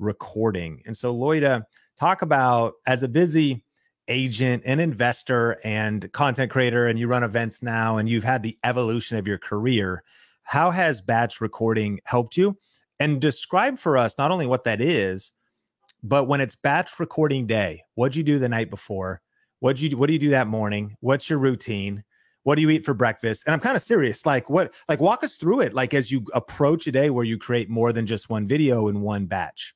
[0.00, 0.82] recording.
[0.86, 1.64] And so, Loida,
[1.98, 3.62] talk about as a busy
[4.08, 8.58] agent and investor and content creator, and you run events now, and you've had the
[8.64, 10.02] evolution of your career.
[10.42, 12.56] How has batch recording helped you?
[12.98, 15.32] And describe for us not only what that is,
[16.02, 19.20] but when it's batch recording day, what'd you do the night before?
[19.60, 20.96] What'd you what do you do that morning?
[21.00, 22.02] What's your routine?
[22.42, 25.22] what do you eat for breakfast and i'm kind of serious like what like walk
[25.22, 28.30] us through it like as you approach a day where you create more than just
[28.30, 29.74] one video in one batch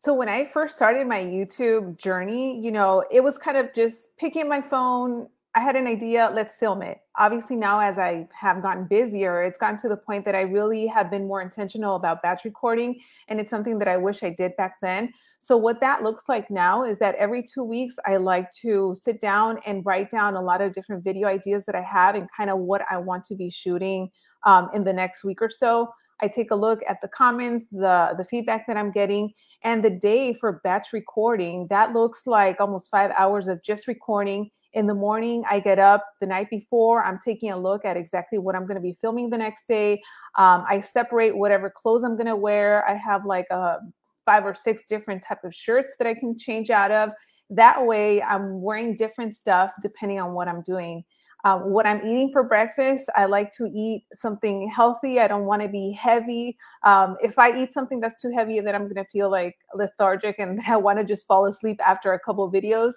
[0.00, 4.16] so when i first started my youtube journey you know it was kind of just
[4.16, 6.98] picking my phone I had an idea, let's film it.
[7.18, 10.86] Obviously, now as I have gotten busier, it's gotten to the point that I really
[10.86, 13.00] have been more intentional about batch recording.
[13.26, 15.12] And it's something that I wish I did back then.
[15.40, 19.20] So, what that looks like now is that every two weeks, I like to sit
[19.20, 22.48] down and write down a lot of different video ideas that I have and kind
[22.48, 24.08] of what I want to be shooting
[24.46, 25.92] um, in the next week or so.
[26.22, 29.32] I take a look at the comments, the the feedback that I'm getting,
[29.64, 31.66] and the day for batch recording.
[31.68, 34.50] That looks like almost five hours of just recording.
[34.72, 38.38] In the morning i get up the night before i'm taking a look at exactly
[38.38, 39.94] what i'm going to be filming the next day.
[40.38, 42.88] Um, i separate whatever clothes i'm going to wear.
[42.88, 43.78] I have like a
[44.24, 47.12] five or six different type of shirts that i can change out of.
[47.50, 51.02] That way i'm wearing different stuff depending on what i'm doing
[51.44, 55.20] um, what I'm eating for breakfast, I like to eat something healthy.
[55.20, 56.56] I don't want to be heavy.
[56.82, 60.38] Um, if I eat something that's too heavy, then I'm going to feel like lethargic
[60.38, 62.94] and I want to just fall asleep after a couple videos.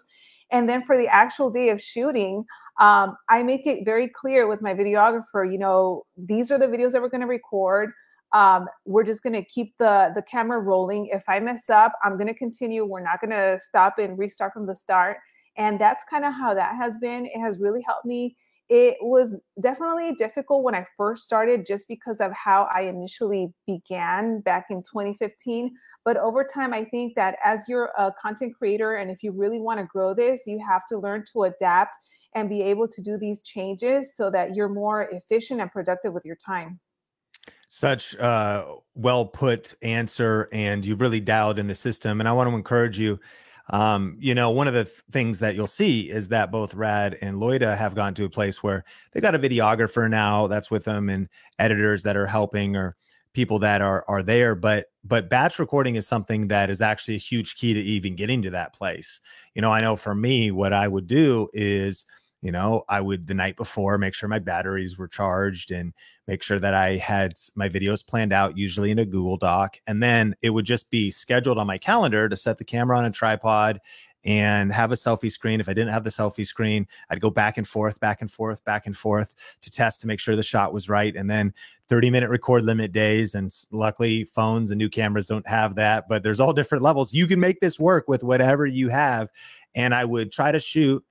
[0.52, 2.46] And then for the actual day of shooting,
[2.80, 6.92] um, I make it very clear with my videographer, you know, these are the videos
[6.92, 7.92] that we're going to record.
[8.34, 11.08] Um, we're just going to keep the the camera rolling.
[11.12, 12.84] If I mess up, I'm going to continue.
[12.84, 15.18] We're not going to stop and restart from the start.
[15.58, 17.26] And that's kind of how that has been.
[17.26, 18.36] It has really helped me
[18.70, 24.40] it was definitely difficult when I first started just because of how I initially began
[24.40, 25.72] back in 2015.
[26.06, 29.60] But over time, I think that as you're a content creator and if you really
[29.60, 31.98] want to grow this, you have to learn to adapt
[32.36, 36.24] and be able to do these changes so that you're more efficient and productive with
[36.26, 36.80] your time.
[37.68, 42.22] Such a well put answer, and you've really dialed in the system.
[42.22, 43.20] And I want to encourage you
[43.70, 47.18] um, you know, one of the th- things that you'll see is that both Rad
[47.22, 48.84] and Loida have gone to a place where
[49.14, 52.96] they got a videographer now that's with them and editors that are helping or
[53.34, 57.20] people that are are there but but batch recording is something that is actually a
[57.20, 59.20] huge key to even getting to that place.
[59.56, 62.06] You know i know for me what i would do is
[62.44, 65.94] you know i would the night before make sure my batteries were charged and
[66.28, 70.04] make sure that i had my videos planned out usually in a google doc and
[70.04, 73.12] then it would just be scheduled on my calendar to set the camera on a
[73.12, 73.80] tripod
[74.26, 75.60] and have a selfie screen.
[75.60, 78.64] If I didn't have the selfie screen, I'd go back and forth, back and forth,
[78.64, 81.16] back and forth to test to make sure the shot was right.
[81.16, 81.54] And then
[81.90, 83.36] 30 minute record limit days.
[83.36, 87.14] And luckily, phones and new cameras don't have that, but there's all different levels.
[87.14, 89.30] You can make this work with whatever you have.
[89.76, 91.04] And I would try to shoot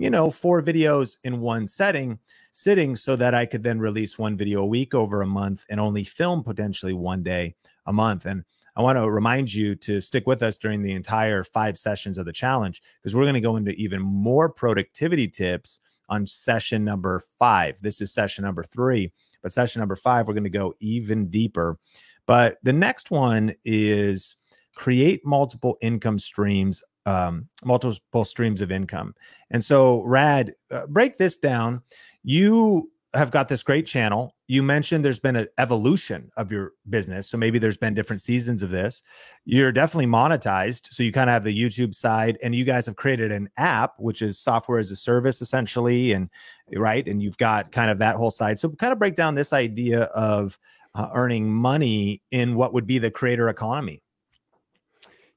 [0.00, 2.18] you know, four videos in one setting,
[2.52, 5.78] sitting so that I could then release one video a week over a month and
[5.78, 8.24] only film potentially one day a month.
[8.24, 8.42] And
[8.76, 12.24] I want to remind you to stick with us during the entire five sessions of
[12.24, 17.22] the challenge because we're going to go into even more productivity tips on session number
[17.38, 17.76] five.
[17.82, 21.78] This is session number three, but session number five, we're going to go even deeper.
[22.24, 24.36] But the next one is
[24.74, 29.14] create multiple income streams um, multiple streams of income.
[29.50, 31.82] And so, Rad, uh, break this down.
[32.22, 34.36] You have got this great channel.
[34.46, 37.28] You mentioned there's been an evolution of your business.
[37.28, 39.02] So maybe there's been different seasons of this.
[39.44, 40.92] You're definitely monetized.
[40.92, 43.94] So you kind of have the YouTube side, and you guys have created an app,
[43.98, 46.12] which is software as a service essentially.
[46.12, 46.30] And
[46.76, 47.06] right.
[47.06, 48.60] And you've got kind of that whole side.
[48.60, 50.56] So kind of break down this idea of
[50.94, 54.02] uh, earning money in what would be the creator economy.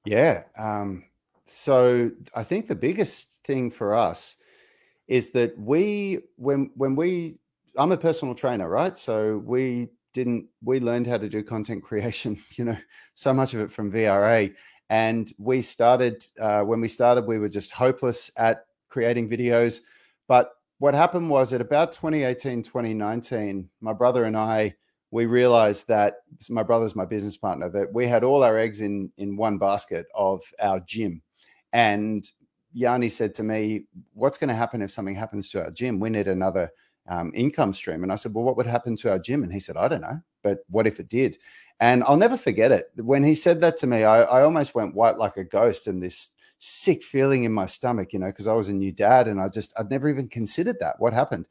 [0.06, 0.44] Yeah.
[0.58, 1.06] Um,
[1.46, 4.36] so I think the biggest thing for us
[5.08, 7.40] is that we when when we
[7.78, 8.98] I'm a personal trainer, right?
[8.98, 12.78] So we didn't we learned how to do content creation, you know,
[13.14, 14.54] so much of it from VRA.
[14.90, 19.82] And we started uh, when we started, we were just hopeless at creating videos.
[20.28, 24.76] But what happened was at about 2018, 2019, my brother and I
[25.14, 26.16] we realized that
[26.50, 30.08] my brother's my business partner that we had all our eggs in in one basket
[30.16, 31.22] of our gym
[31.74, 32.24] and
[32.72, 36.00] Yanni said to me, What's going to happen if something happens to our gym?
[36.00, 36.72] We need another
[37.10, 38.04] um, income stream.
[38.04, 39.44] And I said, Well, what would happen to our gym?
[39.44, 41.38] And he said, I don't know, but what if it did?
[41.80, 42.88] And I'll never forget it.
[42.96, 46.02] When he said that to me, I, I almost went white like a ghost and
[46.02, 49.42] this sick feeling in my stomach, you know, because I was a new dad and
[49.42, 50.96] I just, I'd never even considered that.
[51.00, 51.46] What happened?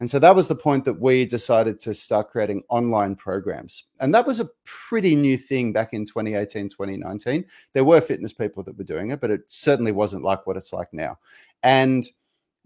[0.00, 3.84] And so that was the point that we decided to start creating online programs.
[3.98, 7.44] And that was a pretty new thing back in 2018, 2019.
[7.74, 10.72] There were fitness people that were doing it, but it certainly wasn't like what it's
[10.72, 11.18] like now.
[11.64, 12.08] And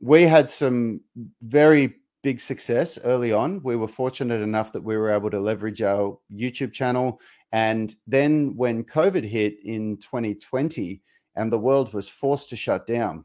[0.00, 1.00] we had some
[1.42, 3.62] very big success early on.
[3.62, 7.20] We were fortunate enough that we were able to leverage our YouTube channel.
[7.52, 11.00] And then when COVID hit in 2020
[11.36, 13.24] and the world was forced to shut down,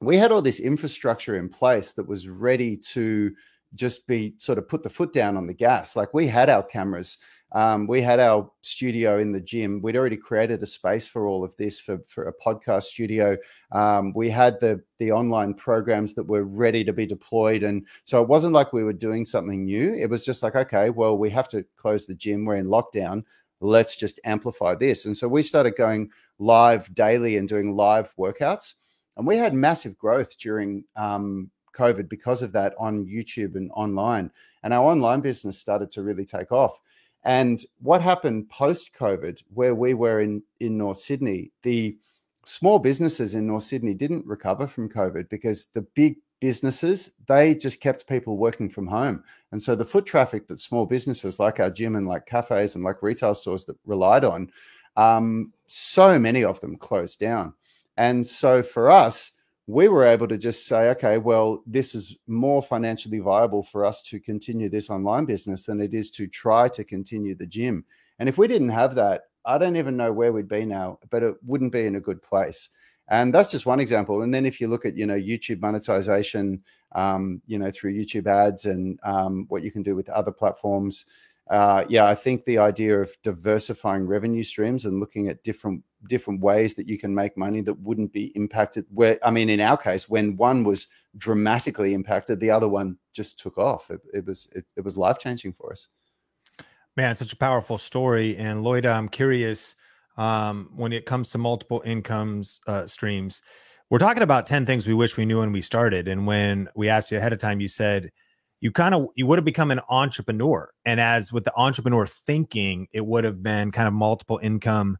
[0.00, 3.32] we had all this infrastructure in place that was ready to
[3.74, 5.96] just be sort of put the foot down on the gas.
[5.96, 7.18] Like we had our cameras,
[7.52, 9.80] um, we had our studio in the gym.
[9.80, 13.36] We'd already created a space for all of this for, for a podcast studio.
[13.72, 18.20] Um, we had the the online programs that were ready to be deployed, and so
[18.22, 19.94] it wasn't like we were doing something new.
[19.94, 22.44] It was just like, okay, well, we have to close the gym.
[22.44, 23.24] We're in lockdown.
[23.60, 25.06] Let's just amplify this.
[25.06, 28.74] And so we started going live daily and doing live workouts.
[29.16, 34.30] And we had massive growth during um, COVID because of that on YouTube and online.
[34.62, 36.80] And our online business started to really take off.
[37.24, 41.96] And what happened post COVID, where we were in, in North Sydney, the
[42.44, 47.80] small businesses in North Sydney didn't recover from COVID because the big businesses, they just
[47.80, 49.24] kept people working from home.
[49.52, 52.84] And so the foot traffic that small businesses like our gym and like cafes and
[52.84, 54.50] like retail stores that relied on,
[54.96, 57.54] um, so many of them closed down.
[57.96, 59.32] And so for us,
[59.66, 64.00] we were able to just say, okay, well, this is more financially viable for us
[64.02, 67.84] to continue this online business than it is to try to continue the gym.
[68.18, 71.22] And if we didn't have that, I don't even know where we'd be now, but
[71.22, 72.68] it wouldn't be in a good place.
[73.08, 74.22] And that's just one example.
[74.22, 76.62] And then if you look at, you know, YouTube monetization,
[76.94, 81.06] um, you know, through YouTube ads and um, what you can do with other platforms,
[81.48, 86.40] uh, yeah, I think the idea of diversifying revenue streams and looking at different different
[86.40, 89.76] ways that you can make money that wouldn't be impacted where i mean in our
[89.76, 90.88] case when one was
[91.18, 93.90] dramatically impacted the other one just took off.
[93.90, 95.88] It, it was it, it was life changing for us.
[96.96, 98.36] Man such a powerful story.
[98.36, 99.74] And Loida i'm curious
[100.16, 103.42] um, when it comes to multiple incomes uh, streams
[103.88, 106.08] we're talking about 10 things we wish we knew when we started.
[106.08, 108.10] And when we asked you ahead of time you said
[108.60, 110.70] you kind of you would have become an entrepreneur.
[110.84, 114.98] And as with the entrepreneur thinking it would have been kind of multiple income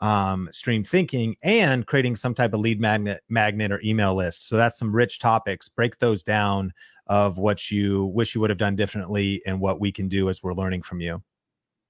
[0.00, 4.48] um, stream thinking and creating some type of lead magnet magnet or email list.
[4.48, 5.68] So that's some rich topics.
[5.68, 6.72] Break those down
[7.06, 10.42] of what you wish you would have done differently and what we can do as
[10.42, 11.22] we're learning from you.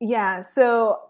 [0.01, 1.01] Yeah so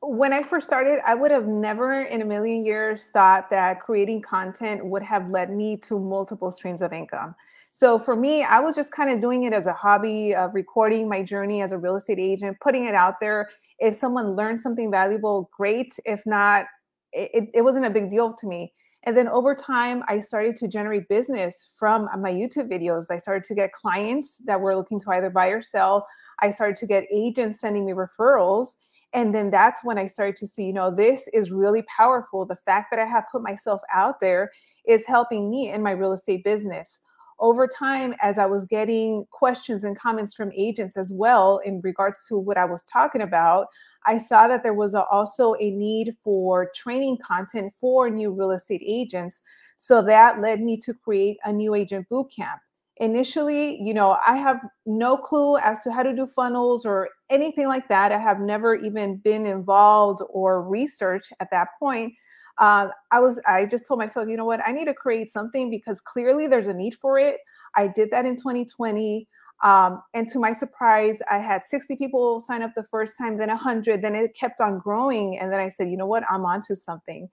[0.00, 4.22] when I first started, I would have never in a million years thought that creating
[4.22, 7.34] content would have led me to multiple streams of income.
[7.70, 11.08] So for me, I was just kind of doing it as a hobby, of recording
[11.08, 13.50] my journey as a real estate agent, putting it out there.
[13.78, 15.92] If someone learned something valuable, great.
[16.04, 16.66] If not,
[17.12, 18.72] it, it wasn't a big deal to me.
[19.04, 23.10] And then over time, I started to generate business from my YouTube videos.
[23.10, 26.06] I started to get clients that were looking to either buy or sell.
[26.40, 28.76] I started to get agents sending me referrals.
[29.14, 32.44] And then that's when I started to see, you know, this is really powerful.
[32.44, 34.50] The fact that I have put myself out there
[34.86, 37.00] is helping me in my real estate business.
[37.40, 42.26] Over time, as I was getting questions and comments from agents as well in regards
[42.28, 43.66] to what I was talking about,
[44.06, 48.50] I saw that there was a, also a need for training content for new real
[48.50, 49.42] estate agents.
[49.76, 52.58] So that led me to create a new agent bootcamp
[53.00, 57.68] initially, you know, I have no clue as to how to do funnels or anything
[57.68, 58.12] like that.
[58.12, 62.12] I have never even been involved or researched at that point.
[62.58, 65.70] Uh, I was, I just told myself, you know what, I need to create something
[65.70, 67.38] because clearly there's a need for it.
[67.76, 69.26] I did that in 2020.
[69.62, 73.48] Um, and to my surprise, I had 60 people sign up the first time, then
[73.48, 75.38] 100, then it kept on growing.
[75.38, 77.28] And then I said, you know what, I'm onto something.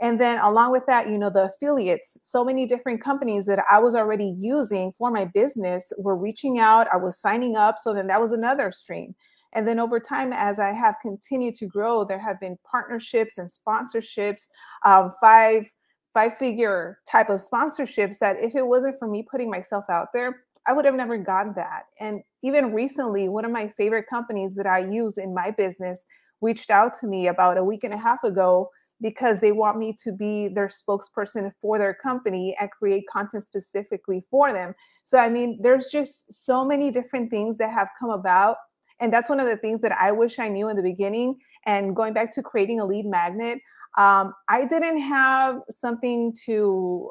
[0.00, 3.78] And then along with that, you know, the affiliates, so many different companies that I
[3.78, 6.88] was already using for my business were reaching out.
[6.92, 7.78] I was signing up.
[7.78, 9.14] So then that was another stream.
[9.54, 13.48] And then over time, as I have continued to grow, there have been partnerships and
[13.50, 14.48] sponsorships,
[14.84, 15.70] um, five
[16.14, 20.44] five figure type of sponsorships that if it wasn't for me putting myself out there,
[20.66, 21.86] I would have never gotten that.
[22.00, 26.06] And even recently, one of my favorite companies that I use in my business
[26.40, 28.70] reached out to me about a week and a half ago
[29.02, 34.22] because they want me to be their spokesperson for their company and create content specifically
[34.30, 34.72] for them.
[35.02, 38.56] So, I mean, there's just so many different things that have come about.
[39.00, 41.36] And that's one of the things that I wish I knew in the beginning.
[41.66, 43.58] And going back to creating a lead magnet,
[43.98, 47.10] um, I didn't have something to,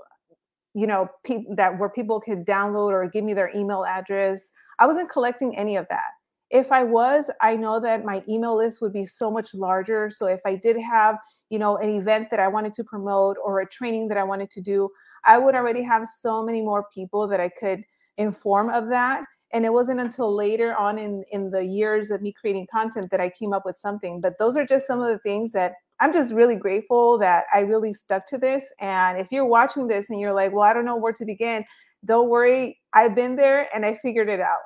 [0.74, 4.52] you know, pe- that where people could download or give me their email address.
[4.80, 6.12] I wasn't collecting any of that
[6.54, 10.12] if I was, I know that my email list would be so much larger.
[10.12, 11.18] So if I did have,
[11.50, 14.52] you know, an event that I wanted to promote or a training that I wanted
[14.52, 14.88] to do,
[15.26, 17.84] I would already have so many more people that I could
[18.20, 19.24] inform of that.
[19.54, 23.22] And it wasn't until later on in, in the years of me creating content that
[23.22, 24.20] I came up with something.
[24.20, 27.60] But those are just some of the things that I'm just really grateful that I
[27.60, 28.72] really stuck to this.
[28.82, 31.64] And if you're watching this and you're like, well, I don't know where to begin,
[32.04, 32.80] don't worry.
[32.94, 34.60] I've been there and I figured it out.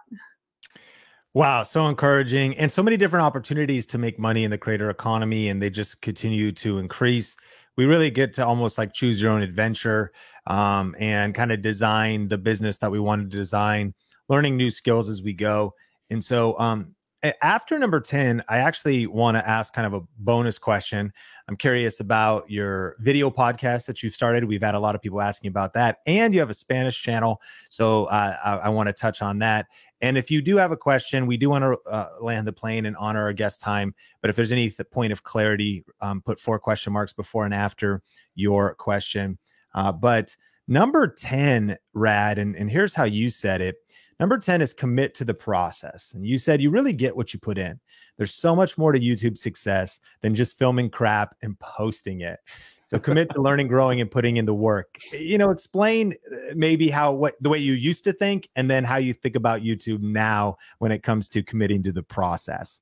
[1.34, 5.50] Wow, so encouraging and so many different opportunities to make money in the creator economy,
[5.50, 7.38] and they just continue to increase.
[7.76, 10.12] We really get to almost like choose your own adventure
[10.48, 13.94] um, and kind of design the business that we want to design,
[14.30, 15.74] learning new skills as we go.
[16.10, 16.96] And so, um,
[17.42, 21.12] after number 10, I actually want to ask kind of a bonus question.
[21.48, 24.44] I'm curious about your video podcast that you've started.
[24.44, 27.42] We've had a lot of people asking about that, and you have a Spanish channel.
[27.70, 29.66] So uh, I, I want to touch on that.
[30.02, 32.86] And if you do have a question, we do want to uh, land the plane
[32.86, 33.96] and honor our guest time.
[34.22, 37.54] But if there's any th- point of clarity, um, put four question marks before and
[37.54, 38.04] after
[38.36, 39.40] your question.
[39.74, 40.36] Uh, but
[40.68, 43.78] number 10, Rad, and, and here's how you said it.
[44.20, 46.12] Number 10 is commit to the process.
[46.16, 47.80] And you said you really get what you put in.
[48.18, 52.40] There's so much more to YouTube success than just filming crap and posting it.
[52.84, 54.98] So commit to learning, growing, and putting in the work.
[55.12, 58.86] You know, explain uh, maybe how what the way you used to think, and then
[58.86, 62.80] how you think about YouTube now when it comes to committing to the process.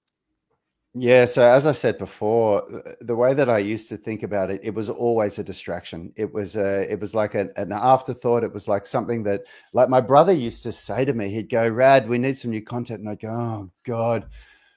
[0.97, 2.63] Yeah, so as I said before,
[3.01, 6.13] the way that I used to think about it, it was always a distraction.
[6.15, 8.45] It was a, it was like a, an afterthought.
[8.45, 9.41] It was like something that,
[9.73, 12.63] like my brother used to say to me, he'd go, "Rad, we need some new
[12.63, 14.29] content," and I'd go, "Oh God."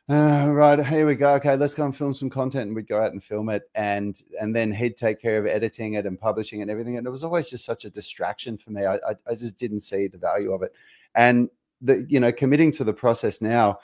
[0.09, 1.35] uh, right here we go.
[1.35, 2.67] Okay let's go and film some content.
[2.69, 3.65] And we'd go out and film it.
[3.75, 6.97] And and then he'd take care of editing it and publishing and everything.
[6.97, 8.87] And it was always just such a distraction for me.
[8.87, 10.73] I i, I just didn't see the value of it.
[11.15, 11.51] And
[11.83, 13.79] the you know committing to the process now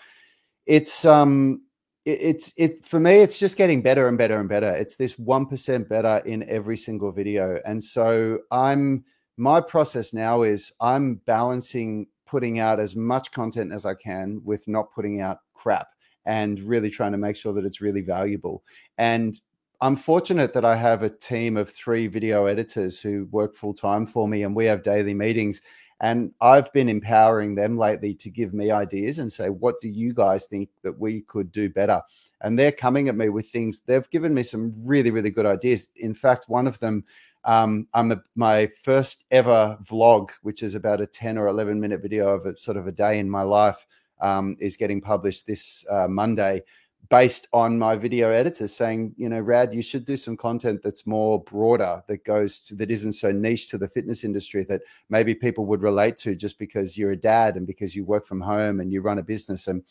[0.67, 1.61] it's um
[2.05, 3.21] it, it's it for me.
[3.21, 4.71] It's just getting better and better and better.
[4.75, 9.05] It's this one percent better in every single video, and so I'm
[9.37, 14.67] my process now is I'm balancing putting out as much content as I can with
[14.69, 15.89] not putting out crap
[16.27, 18.63] and really trying to make sure that it's really valuable.
[18.97, 19.39] And
[19.81, 24.07] I'm fortunate that I have a team of three video editors who work full time
[24.07, 25.61] for me, and we have daily meetings.
[26.05, 30.13] And I've been empowering them lately to give me ideas and say, what do you
[30.13, 32.03] guys think that we could do better?
[32.43, 33.81] And they're coming at me with things.
[33.87, 35.89] They've given me some really, really good ideas.
[35.97, 37.05] In fact, one of them,
[37.47, 42.03] um, I'm a, my first ever vlog, which is about a 10 or 11 minute
[42.03, 43.87] video of a sort of a day in my life,
[44.21, 46.65] um, is getting published this uh, Monday
[47.11, 51.07] based on my video editor saying, you know, Rad, you should do some content that's
[51.07, 55.35] more broader, that goes to, that isn't so niche to the fitness industry that maybe
[55.35, 58.81] people would relate to just because you're a dad and because you work from home
[58.81, 59.67] and you run a business.
[59.67, 59.83] And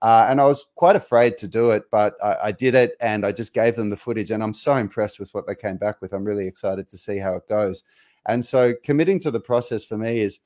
[0.00, 3.24] uh, and I was quite afraid to do it, but I, I, did it and
[3.24, 4.32] I just gave them the footage.
[4.32, 6.12] And I'm so impressed with what they came back with.
[6.12, 7.84] I'm really excited to see how it goes.
[8.26, 10.40] And so committing to the process for me is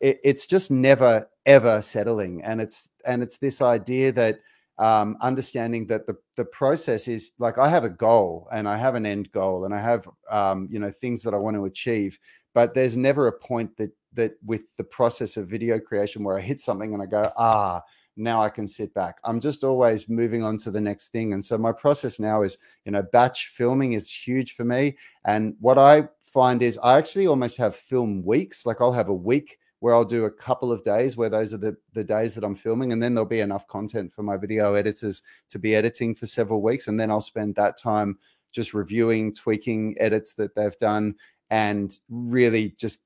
[0.00, 2.42] it, it's just never ever settling.
[2.42, 4.40] And it's and it's this idea that
[4.78, 8.94] um, understanding that the the process is like I have a goal and I have
[8.94, 12.18] an end goal and I have um, you know things that I want to achieve,
[12.54, 16.40] but there's never a point that that with the process of video creation where I
[16.40, 17.82] hit something and I go ah
[18.16, 19.18] now I can sit back.
[19.22, 22.58] I'm just always moving on to the next thing, and so my process now is
[22.84, 27.26] you know batch filming is huge for me, and what I find is I actually
[27.26, 28.66] almost have film weeks.
[28.66, 31.58] Like I'll have a week where I'll do a couple of days where those are
[31.58, 32.92] the, the days that I'm filming.
[32.92, 36.62] And then there'll be enough content for my video editors to be editing for several
[36.62, 36.88] weeks.
[36.88, 38.18] And then I'll spend that time
[38.50, 41.14] just reviewing, tweaking edits that they've done
[41.50, 43.02] and really just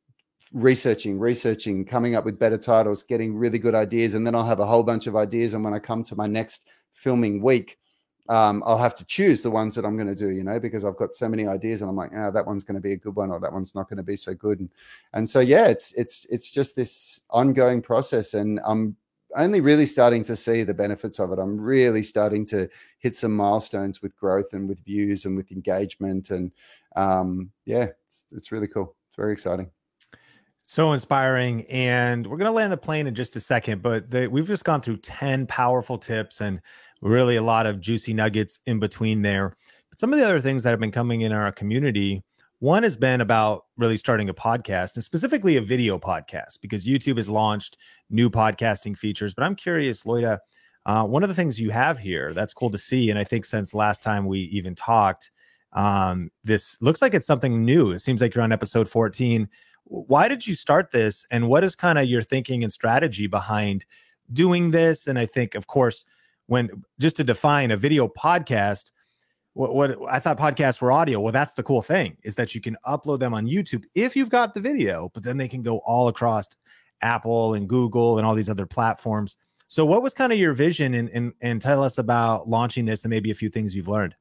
[0.53, 4.15] researching, researching, coming up with better titles, getting really good ideas.
[4.15, 5.55] And then I'll have a whole bunch of ideas.
[5.55, 7.79] And when I come to my next filming week,
[8.29, 10.85] um, I'll have to choose the ones that I'm going to do, you know, because
[10.85, 12.93] I've got so many ideas, and I'm like, ah, oh, that one's going to be
[12.93, 14.71] a good one, or that one's not going to be so good, and
[15.13, 18.97] and so yeah, it's it's it's just this ongoing process, and I'm
[19.37, 21.39] only really starting to see the benefits of it.
[21.39, 22.69] I'm really starting to
[22.99, 26.53] hit some milestones with growth and with views and with engagement, and
[26.97, 28.95] um, yeah, it's it's really cool.
[29.09, 29.71] It's very exciting.
[30.67, 31.67] So inspiring.
[31.67, 34.65] And we're going to land the plane in just a second, but the, we've just
[34.65, 36.63] gone through 10 powerful tips and
[37.03, 39.55] really a lot of juicy nuggets in between there.
[39.91, 42.23] But some of the other things that have been coming in our community,
[42.61, 47.17] one has been about really starting a podcast and specifically a video podcast because YouTube
[47.19, 47.77] has launched
[48.09, 49.35] new podcasting features.
[49.35, 50.39] But I'm curious, Loida,
[50.87, 53.45] uh, one of the things you have here that's cool to see, and I think
[53.45, 55.31] since last time we even talked,
[55.75, 57.93] um, this looks like it's something new.
[57.93, 59.49] It seems like you're on episode 14
[59.85, 63.85] why did you start this and what is kind of your thinking and strategy behind
[64.33, 66.05] doing this and i think of course
[66.47, 68.91] when just to define a video podcast
[69.55, 71.21] what, what i thought podcasts were audio.
[71.21, 74.31] Well that's the cool thing is that you can upload them on youtube if you've
[74.31, 76.49] got the video but then they can go all across
[77.03, 79.37] apple and google and all these other platforms.
[79.69, 83.05] So what was kind of your vision and, and and tell us about launching this
[83.05, 84.15] and maybe a few things you've learned?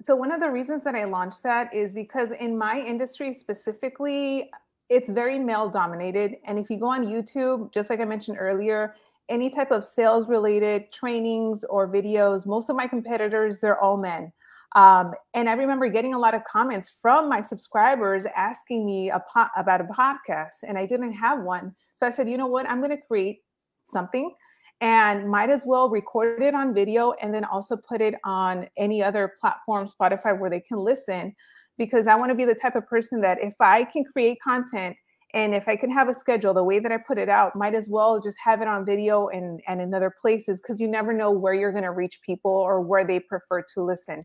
[0.00, 4.50] So one of the reasons that I launched that is because in my industry specifically,
[4.88, 6.36] it's very male dominated.
[6.44, 8.94] And if you go on YouTube, just like I mentioned earlier,
[9.30, 14.32] any type of sales related trainings or videos, most of my competitors, they're all men.
[14.76, 19.22] Um, and I remember getting a lot of comments from my subscribers asking me a
[19.32, 21.72] po- about a podcast, and I didn't have one.
[21.94, 22.68] So I said, you know what?
[22.68, 23.40] I'm going to create
[23.84, 24.32] something
[24.80, 29.02] and might as well record it on video and then also put it on any
[29.02, 31.34] other platform, Spotify, where they can listen.
[31.76, 34.96] Because I want to be the type of person that if I can create content
[35.34, 37.74] and if I can have a schedule, the way that I put it out, might
[37.74, 41.12] as well just have it on video and, and in other places because you never
[41.12, 44.20] know where you're going to reach people or where they prefer to listen.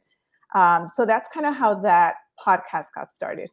[0.55, 3.49] Um, so that's kind of how that podcast got started.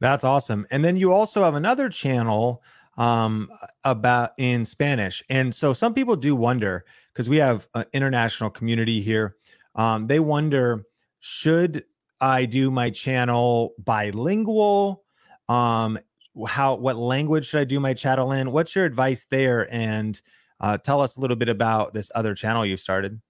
[0.00, 0.66] That's awesome.
[0.70, 2.62] And then you also have another channel
[2.98, 3.48] um,
[3.84, 5.22] about in Spanish.
[5.30, 9.36] And so some people do wonder because we have an international community here.
[9.74, 10.84] Um, they wonder
[11.20, 11.84] should
[12.20, 15.04] I do my channel bilingual?
[15.48, 15.98] Um,
[16.46, 18.52] how what language should I do my channel in?
[18.52, 19.72] What's your advice there?
[19.72, 20.20] And
[20.60, 23.20] uh, tell us a little bit about this other channel you've started.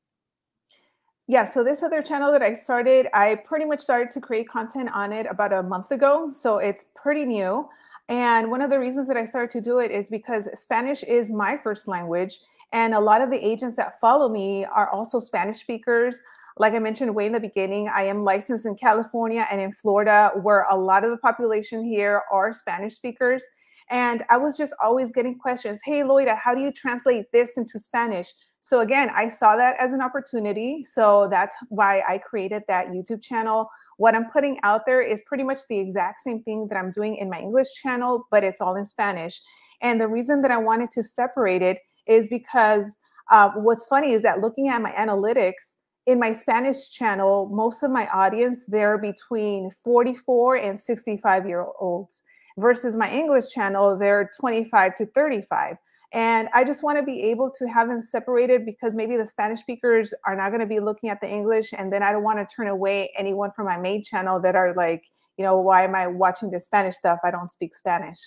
[1.29, 4.91] Yeah, so this other channel that I started, I pretty much started to create content
[4.93, 6.31] on it about a month ago.
[6.31, 7.69] So it's pretty new.
[8.09, 11.31] And one of the reasons that I started to do it is because Spanish is
[11.31, 12.41] my first language.
[12.73, 16.21] And a lot of the agents that follow me are also Spanish speakers.
[16.59, 20.33] Like I mentioned way in the beginning, I am licensed in California and in Florida,
[20.43, 23.45] where a lot of the population here are Spanish speakers.
[23.91, 27.79] And I was just always getting questions Hey, Loida, how do you translate this into
[27.79, 28.33] Spanish?
[28.61, 30.85] So again, I saw that as an opportunity.
[30.85, 33.69] So that's why I created that YouTube channel.
[33.99, 37.17] What I'm putting out there is pretty much the exact same thing that I'm doing
[37.17, 39.41] in my English channel, but it's all in Spanish.
[39.81, 42.97] And the reason that I wanted to separate it is because
[43.33, 45.75] uh, what's funny is that looking at my analytics
[46.07, 52.23] in my Spanish channel, most of my audience, they're between 44 and 65 year olds
[52.59, 55.77] versus my English channel, they're 25 to 35.
[56.15, 59.61] And I just want to be able to have them separated because maybe the Spanish
[59.61, 61.73] speakers are not going to be looking at the English.
[61.73, 64.75] And then I don't want to turn away anyone from my main channel that are
[64.75, 65.03] like,
[65.39, 67.21] you know, why am I watching the Spanish stuff?
[67.25, 68.19] I don't speak Spanish.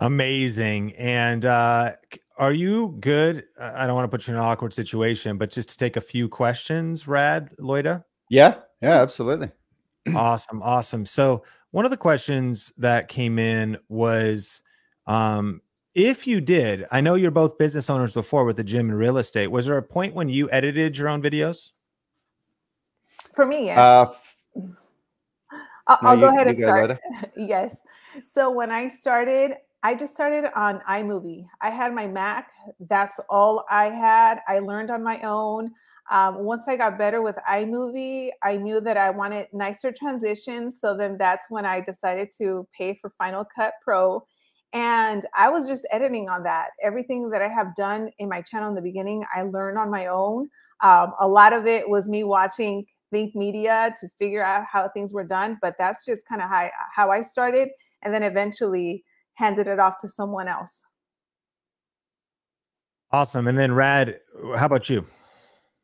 [0.00, 0.94] Amazing.
[0.96, 1.92] And uh,
[2.38, 3.44] are you good?
[3.60, 6.00] I don't want to put you in an awkward situation, but just to take a
[6.00, 8.02] few questions, Rad, Loida?
[8.30, 9.50] Yeah, yeah, absolutely.
[10.14, 10.62] awesome.
[10.62, 11.04] Awesome.
[11.04, 14.62] So, one of the questions that came in was
[15.06, 15.60] um,
[15.94, 19.18] if you did, I know you're both business owners before with the gym and real
[19.18, 19.48] estate.
[19.48, 21.72] Was there a point when you edited your own videos?
[23.34, 23.78] For me, yes.
[23.78, 24.06] Uh,
[25.86, 26.98] I'll, no, I'll you, go ahead and start.
[27.36, 27.82] yes.
[28.24, 31.46] So when I started, I just started on iMovie.
[31.62, 32.52] I had my Mac.
[32.80, 34.40] That's all I had.
[34.46, 35.70] I learned on my own.
[36.10, 40.80] Um, once I got better with iMovie, I knew that I wanted nicer transitions.
[40.80, 44.22] So then that's when I decided to pay for Final Cut Pro
[44.72, 46.68] and I was just editing on that.
[46.82, 50.06] Everything that I have done in my channel in the beginning, I learned on my
[50.06, 50.48] own.
[50.80, 55.12] Um, a lot of it was me watching Think Media to figure out how things
[55.12, 57.68] were done, but that's just kind of how, how I started.
[58.02, 59.02] And then eventually
[59.40, 60.82] handed it off to someone else.
[63.10, 63.48] Awesome.
[63.48, 64.20] And then Rad,
[64.56, 65.04] how about you?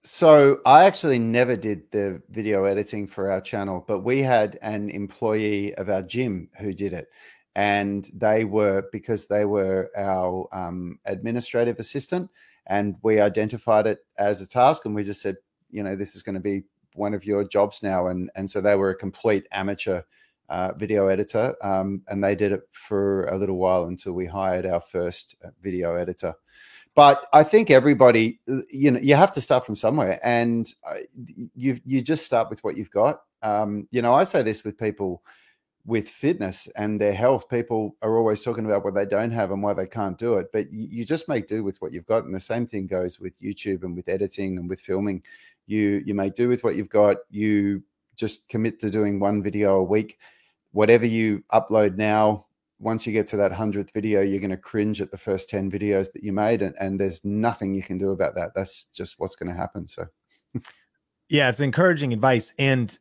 [0.03, 4.91] So I actually never did the video editing for our channel, but we had an
[4.91, 7.09] employee of our gym who did it
[7.57, 12.31] and they were because they were our um, administrative assistant
[12.67, 15.37] and we identified it as a task and we just said
[15.71, 16.63] you know this is going to be
[16.95, 20.03] one of your jobs now and and so they were a complete amateur
[20.49, 24.67] uh, video editor um, and they did it for a little while until we hired
[24.67, 26.35] our first uh, video editor
[26.95, 30.95] but i think everybody uh, you know you have to start from somewhere and uh,
[31.55, 34.79] you you just start with what you've got um, you know i say this with
[34.79, 35.23] people
[35.87, 39.63] with fitness and their health, people are always talking about what they don't have and
[39.63, 40.49] why they can't do it.
[40.53, 42.25] But you, you, just make do with what you've got.
[42.25, 45.23] And the same thing goes with YouTube and with editing and with filming.
[45.67, 47.19] You you make do with what you've got.
[47.31, 47.85] You
[48.17, 50.19] just commit to doing one video a week.
[50.77, 52.45] Whatever you upload now,
[52.79, 55.71] once you get to that hundredth video, you're going to cringe at the first 10
[55.71, 56.61] videos that you made.
[56.61, 58.51] And, and there's nothing you can do about that.
[58.55, 59.89] That's just what's going to happen.
[59.89, 60.05] So
[61.31, 62.53] yeah, it's encouraging advice.
[62.59, 62.99] And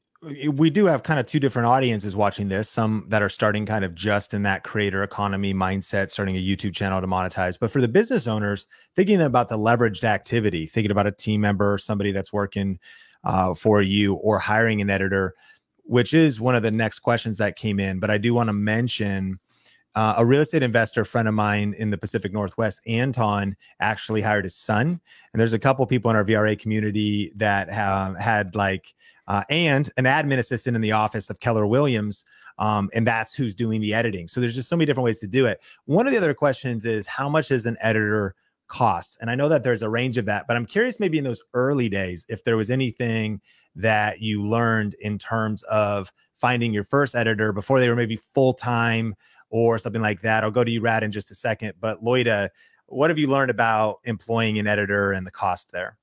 [0.54, 3.84] we do have kind of two different audiences watching this some that are starting kind
[3.84, 7.80] of just in that creator economy mindset starting a youtube channel to monetize but for
[7.80, 8.66] the business owners
[8.96, 12.80] thinking about the leveraged activity thinking about a team member somebody that's working
[13.24, 15.36] uh, for you or hiring an editor
[15.86, 18.54] which is one of the next questions that came in but i do want to
[18.54, 19.40] mention
[19.96, 24.44] uh, a real estate investor friend of mine in the Pacific Northwest, Anton, actually hired
[24.44, 25.00] his son.
[25.32, 28.94] And there's a couple people in our VRA community that have had like
[29.28, 32.26] uh, and an admin assistant in the office of Keller Williams.
[32.60, 34.28] Um, and that's who's doing the editing.
[34.28, 35.62] So there's just so many different ways to do it.
[35.86, 38.36] One of the other questions is how much does an editor
[38.68, 39.18] cost?
[39.22, 41.44] And I know that there's a range of that, but I'm curious maybe in those
[41.54, 43.42] early days if there was anything
[43.76, 48.54] that you learned in terms of finding your first editor before they were maybe full
[48.54, 49.16] time
[49.50, 50.44] or something like that.
[50.44, 51.74] I'll go to you, Rad, in just a second.
[51.80, 52.50] But Loida,
[52.88, 55.98] what have you learned about employing an editor and the cost there?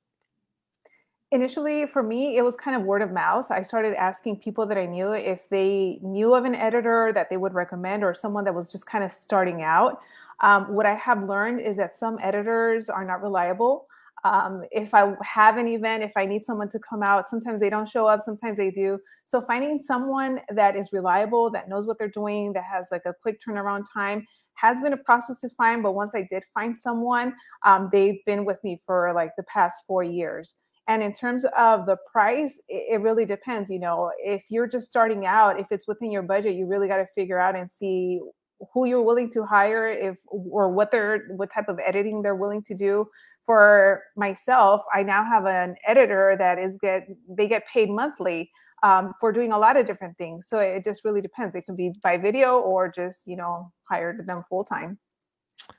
[1.33, 4.77] initially for me it was kind of word of mouth i started asking people that
[4.77, 8.55] i knew if they knew of an editor that they would recommend or someone that
[8.55, 10.03] was just kind of starting out
[10.41, 13.89] um, what i have learned is that some editors are not reliable
[14.25, 17.71] um, if i have an event if i need someone to come out sometimes they
[17.71, 21.99] don't show up sometimes they do so finding someone that is reliable that knows what
[21.99, 25.83] they're doing that has like a quick turnaround time has been a process to find
[25.83, 27.33] but once i did find someone
[27.65, 30.57] um, they've been with me for like the past four years
[30.89, 33.71] and in terms of the price, it, really depends.
[33.71, 36.97] You know, if you're just starting out, if it's within your budget, you really got
[36.97, 38.21] to figure out and see
[38.73, 42.63] who you're willing to hire if or what they're what type of editing they're willing
[42.63, 43.07] to do
[43.45, 48.51] for myself i now have an editor that is get they get paid monthly
[48.83, 50.49] um, for doing a lot of different things.
[50.49, 51.55] So it just really depends.
[51.55, 54.99] It can be by video or just you know hired them full time.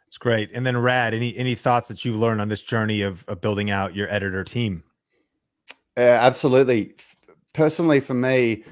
[0.07, 0.51] It's great.
[0.53, 3.69] And then rad any any thoughts that you've learned on this journey of, of building
[3.69, 4.83] out your editor team?
[5.97, 6.95] Uh, absolutely.
[7.53, 8.63] Personally, for me,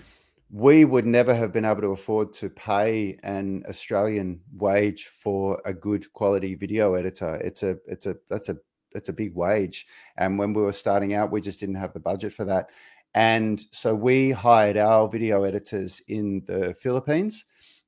[0.50, 5.74] we would never have been able to afford to pay an Australian wage for a
[5.74, 7.36] good quality video editor.
[7.36, 8.58] It's a, it's a, that's a
[8.94, 9.88] it's a big wage.
[10.18, 12.70] And when we were starting out, we just didn't have the budget for that.
[13.14, 17.46] And so we hired our video editors in the Philippines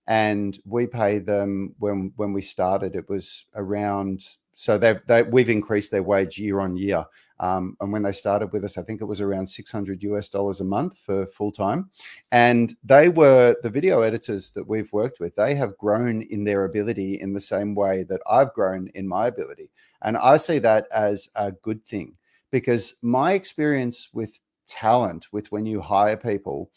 [0.08, 4.22] and we pay them when when we started it was around
[4.54, 7.06] so they they we've increased their wage year on year.
[7.40, 10.62] Um, and when they started with us i think it was around 600 us dollars
[10.62, 11.90] a month for full time
[12.32, 16.64] and they were the video editors that we've worked with they have grown in their
[16.66, 19.72] ability in the same way that i've grown in my ability.
[20.04, 22.16] And i see that as a good thing
[22.52, 26.70] because my experience with talent with when you hire people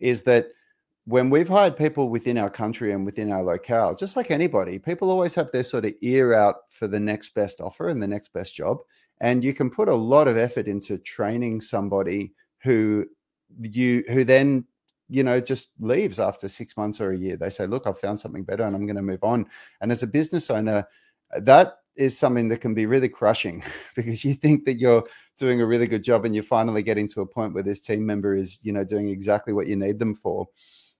[0.00, 0.46] is that
[1.08, 5.10] when we've hired people within our country and within our locale, just like anybody, people
[5.10, 8.30] always have their sort of ear out for the next best offer and the next
[8.34, 8.76] best job.
[9.22, 13.06] And you can put a lot of effort into training somebody who
[13.62, 14.66] you who then
[15.08, 17.38] you know just leaves after six months or a year.
[17.38, 19.46] They say look i've found something better and i'm going to move on.
[19.80, 20.86] And as a business owner
[21.38, 23.64] that is something that can be really crushing
[23.96, 25.04] because you think that you're
[25.38, 28.04] doing a really good job and you're finally getting to a point where this team
[28.04, 30.46] member is you know doing exactly what you need them for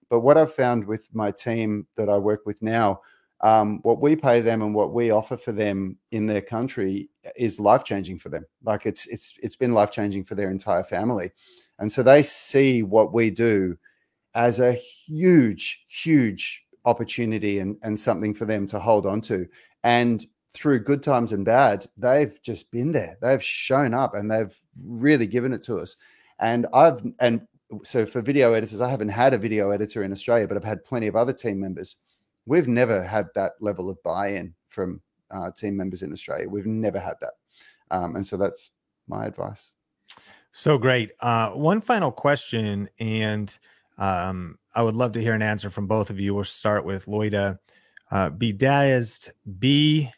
[0.09, 3.01] but what I've found with my team that I work with now,
[3.41, 7.61] um, what we pay them and what we offer for them in their country is
[7.61, 8.45] life changing for them.
[8.65, 11.31] Like it's it's it's been life changing for their entire family,
[11.79, 13.77] and so they see what we do
[14.35, 19.47] as a huge, huge opportunity and and something for them to hold on to.
[19.85, 23.17] And through good times and bad, they've just been there.
[23.21, 25.97] They've shown up and they've really given it to us.
[26.41, 27.47] And I've and
[27.83, 30.85] so for video editors, I haven't had a video editor in Australia, but I've had
[30.85, 31.97] plenty of other team members.
[32.47, 35.01] We've never had that level of buy-in from
[35.31, 36.49] uh, team members in Australia.
[36.49, 37.35] We've never had that,
[37.91, 38.71] um, and so that's
[39.07, 39.73] my advice.
[40.53, 41.13] So great.
[41.21, 43.57] Uh, one final question, and
[43.99, 46.35] um, I would love to hear an answer from both of you.
[46.35, 47.59] We'll start with Loida.
[48.11, 50.11] Uh, be dazed, be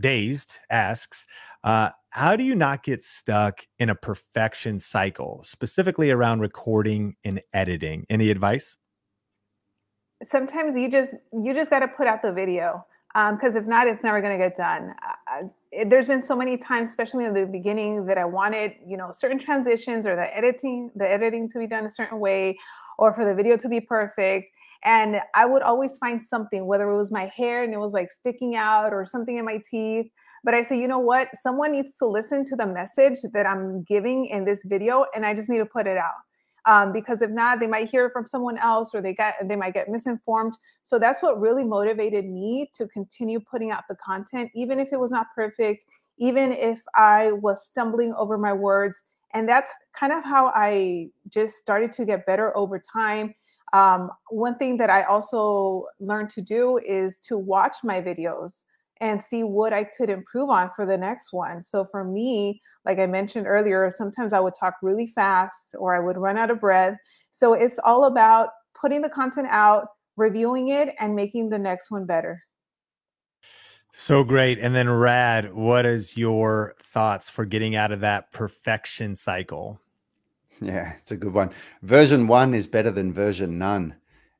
[0.00, 1.26] dazed asks,
[1.64, 7.42] uh, how do you not get stuck in a perfection cycle, specifically around recording and
[7.52, 8.06] editing?
[8.08, 8.78] Any advice?
[10.22, 13.88] Sometimes you just you just got to put out the video because um, if not,
[13.88, 14.94] it's never going to get done.
[15.02, 18.96] Uh, it, there's been so many times, especially in the beginning, that I wanted you
[18.96, 22.56] know certain transitions or the editing the editing to be done a certain way,
[22.96, 24.50] or for the video to be perfect.
[24.84, 28.12] And I would always find something, whether it was my hair and it was like
[28.12, 30.12] sticking out or something in my teeth
[30.44, 31.28] but I say, you know what?
[31.34, 35.34] Someone needs to listen to the message that I'm giving in this video, and I
[35.34, 36.12] just need to put it out.
[36.66, 39.56] Um, because if not, they might hear it from someone else, or they got they
[39.56, 40.54] might get misinformed.
[40.82, 45.00] So that's what really motivated me to continue putting out the content, even if it
[45.00, 45.86] was not perfect,
[46.18, 49.02] even if I was stumbling over my words.
[49.34, 53.34] And that's kind of how I just started to get better over time.
[53.72, 58.62] Um, one thing that I also learned to do is to watch my videos
[59.00, 61.62] and see what I could improve on for the next one.
[61.62, 66.00] So for me, like I mentioned earlier, sometimes I would talk really fast or I
[66.00, 66.96] would run out of breath.
[67.30, 72.06] So it's all about putting the content out, reviewing it, and making the next one
[72.06, 72.40] better.
[73.92, 74.58] So great.
[74.58, 79.80] And then Rad, what is your thoughts for getting out of that perfection cycle?
[80.60, 81.50] Yeah, it's a good one.
[81.82, 83.94] Version one is better than version none.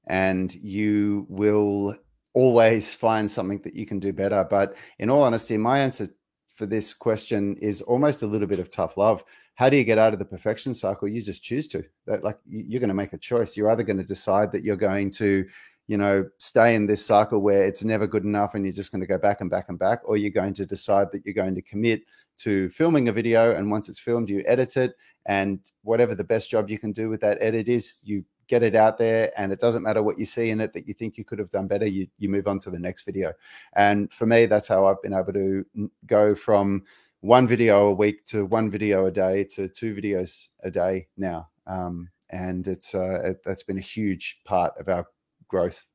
[0.07, 1.97] And you will
[2.35, 4.47] always find something that you can do better.
[4.49, 6.09] But in all honesty, my answer
[6.55, 9.25] for this question is almost a little bit of tough love.
[9.55, 11.09] How do you get out of the perfection cycle?
[11.09, 11.85] You just choose to.
[12.07, 13.57] That like you're going to make a choice.
[13.57, 15.47] You're either going to decide that you're going to,
[15.87, 19.01] you know, stay in this cycle where it's never good enough and you're just going
[19.01, 21.55] to go back and back and back, or you're going to decide that you're going
[21.55, 22.03] to commit
[22.37, 24.95] to filming a video and once it's filmed you edit it
[25.27, 28.75] and whatever the best job you can do with that edit is you get it
[28.75, 31.25] out there and it doesn't matter what you see in it that you think you
[31.25, 33.33] could have done better you, you move on to the next video.
[33.75, 35.65] And for me that's how i've been able to
[36.07, 36.85] go from
[37.25, 41.49] one video a week to one video a day to two videos a day now.
[41.67, 45.07] Um, and it's uh, it, that's been a huge part of our
[45.49, 45.87] growth.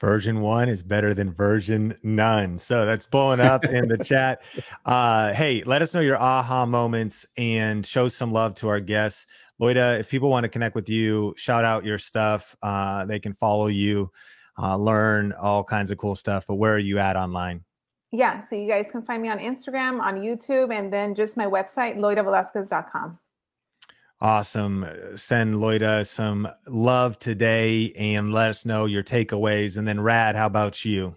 [0.00, 2.56] Version one is better than version none.
[2.56, 4.40] So that's blowing up in the chat.
[4.86, 9.26] Uh, hey let us know your aha moments and show some love to our guests
[9.60, 12.56] Loida, if people want to connect with you, shout out your stuff.
[12.62, 14.10] Uh, they can follow you,
[14.60, 16.46] uh, learn all kinds of cool stuff.
[16.46, 17.64] But where are you at online?
[18.10, 21.46] Yeah, so you guys can find me on Instagram, on YouTube, and then just my
[21.46, 23.18] website, loidavelasquez.com.
[24.20, 24.86] Awesome.
[25.16, 29.76] Send Loida some love today and let us know your takeaways.
[29.76, 31.16] And then, Rad, how about you?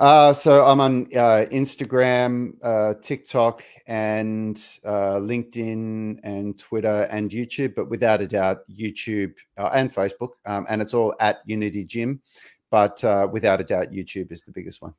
[0.00, 7.74] Uh, so I'm on uh, Instagram, uh, TikTok, and uh, LinkedIn, and Twitter, and YouTube.
[7.74, 12.22] But without a doubt, YouTube uh, and Facebook, um, and it's all at Unity Gym.
[12.70, 14.94] But uh, without a doubt, YouTube is the biggest one.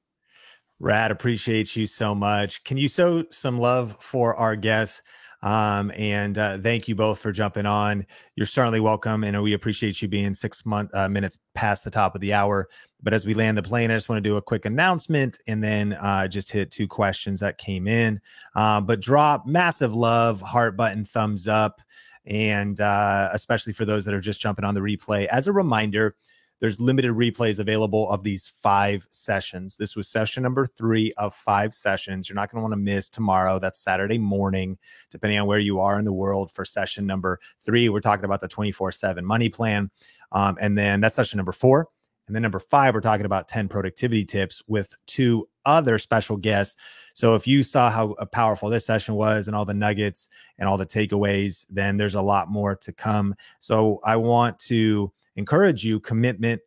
[0.80, 2.64] Rad, appreciate you so much.
[2.64, 5.02] Can you show some love for our guests?
[5.44, 8.06] Um, and uh, thank you both for jumping on.
[8.36, 12.14] You're certainly welcome, and we appreciate you being six month, uh, minutes past the top
[12.16, 12.70] of the hour.
[13.02, 15.64] But as we land the plane, I just want to do a quick announcement and
[15.64, 18.22] then uh, just hit two questions that came in.
[18.56, 21.82] Uh, but drop massive love, heart button, thumbs up,
[22.26, 25.26] and uh, especially for those that are just jumping on the replay.
[25.28, 26.16] As a reminder,
[26.62, 29.76] there's limited replays available of these five sessions.
[29.76, 32.30] This was session number three of five sessions.
[32.30, 33.60] You're not going to want to miss tomorrow.
[33.60, 34.78] That's Saturday morning,
[35.10, 37.90] depending on where you are in the world for session number three.
[37.90, 39.90] We're talking about the 24 7 money plan.
[40.32, 41.90] Um, and then that's session number four.
[42.28, 46.78] And then number five, we're talking about 10 productivity tips with two other special guests.
[47.16, 50.30] So if you saw how powerful this session was and all the nuggets
[50.60, 53.36] and all the takeaways, then there's a lot more to come.
[53.60, 56.62] So I want to encourage you commitment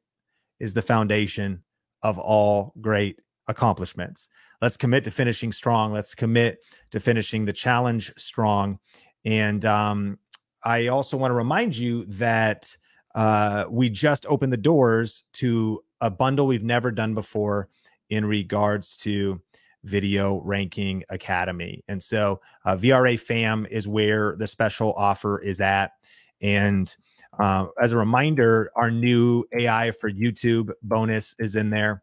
[0.60, 1.62] is the foundation
[2.02, 4.28] of all great accomplishments.
[4.62, 5.92] Let's commit to finishing strong.
[5.92, 6.58] Let's commit
[6.90, 8.78] to finishing the challenge strong.
[9.24, 10.18] And um,
[10.62, 12.74] I also want to remind you that
[13.14, 17.68] uh, we just opened the doors to a bundle we've never done before
[18.10, 19.40] in regards to
[19.84, 21.84] Video Ranking Academy.
[21.88, 25.92] And so uh, VRA FAM is where the special offer is at.
[26.40, 26.94] And
[27.38, 32.02] uh, as a reminder, our new AI for YouTube bonus is in there.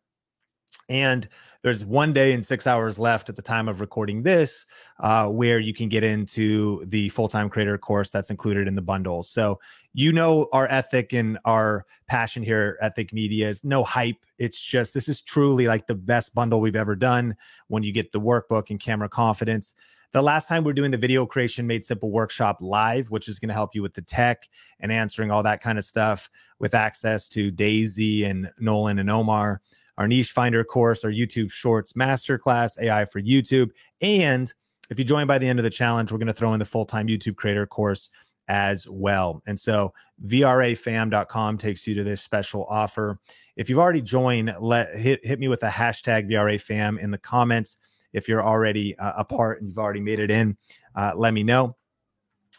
[0.90, 1.28] And
[1.64, 4.66] there's one day and six hours left at the time of recording this,
[5.00, 8.82] uh, where you can get into the full time creator course that's included in the
[8.82, 9.22] bundle.
[9.22, 9.60] So,
[9.94, 14.26] you know, our ethic and our passion here at Think Media is no hype.
[14.40, 17.36] It's just this is truly like the best bundle we've ever done
[17.68, 19.74] when you get the workbook and camera confidence.
[20.14, 23.48] The last time we're doing the video creation made simple workshop live, which is going
[23.48, 24.50] to help you with the tech
[24.82, 26.30] and answering all that kind of stuff
[26.60, 29.62] with access to Daisy and Nolan and Omar,
[29.98, 33.70] our niche finder course, our YouTube shorts masterclass, AI for YouTube.
[34.02, 34.54] And
[34.90, 36.66] if you join by the end of the challenge, we're going to throw in the
[36.66, 38.10] full time YouTube creator course
[38.50, 39.42] as well.
[39.48, 39.94] And so
[40.26, 43.18] vrafam.com takes you to this special offer.
[43.56, 47.78] If you've already joined, let hit hit me with a hashtag vrafam in the comments.
[48.14, 50.58] If you're already uh, a part and you've already made it in,
[50.96, 51.76] uh, let me know.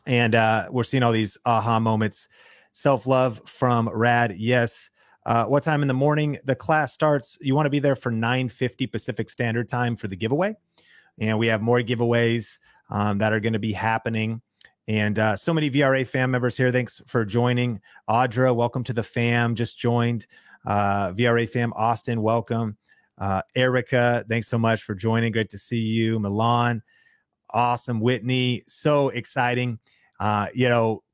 [0.06, 2.28] And uh, we're seeing all these aha moments.
[2.72, 4.34] Self love from Rad.
[4.36, 4.90] Yes.
[5.24, 7.38] Uh, what time in the morning the class starts?
[7.40, 10.56] You want to be there for 9:50 Pacific Standard Time for the giveaway,
[11.18, 12.58] and we have more giveaways
[12.90, 14.40] um, that are going to be happening.
[14.88, 16.72] And uh, so many VRA fam members here.
[16.72, 17.80] Thanks for joining.
[18.08, 19.54] Audra, welcome to the fam.
[19.54, 20.26] Just joined.
[20.66, 22.76] Uh, VRA fam, Austin, welcome.
[23.22, 25.30] Uh, Erica, thanks so much for joining.
[25.30, 26.18] Great to see you.
[26.18, 26.82] Milan,
[27.50, 28.00] awesome.
[28.00, 29.78] Whitney, so exciting.
[30.18, 31.04] Uh, you know,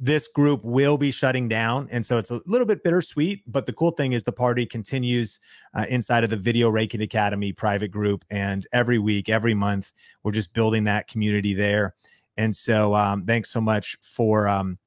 [0.00, 1.86] this group will be shutting down.
[1.90, 3.42] And so it's a little bit bittersweet.
[3.46, 5.40] But the cool thing is the party continues
[5.74, 8.24] uh, inside of the Video Ranking Academy private group.
[8.30, 9.92] And every week, every month,
[10.22, 11.94] we're just building that community there.
[12.38, 14.78] And so um, thanks so much for um,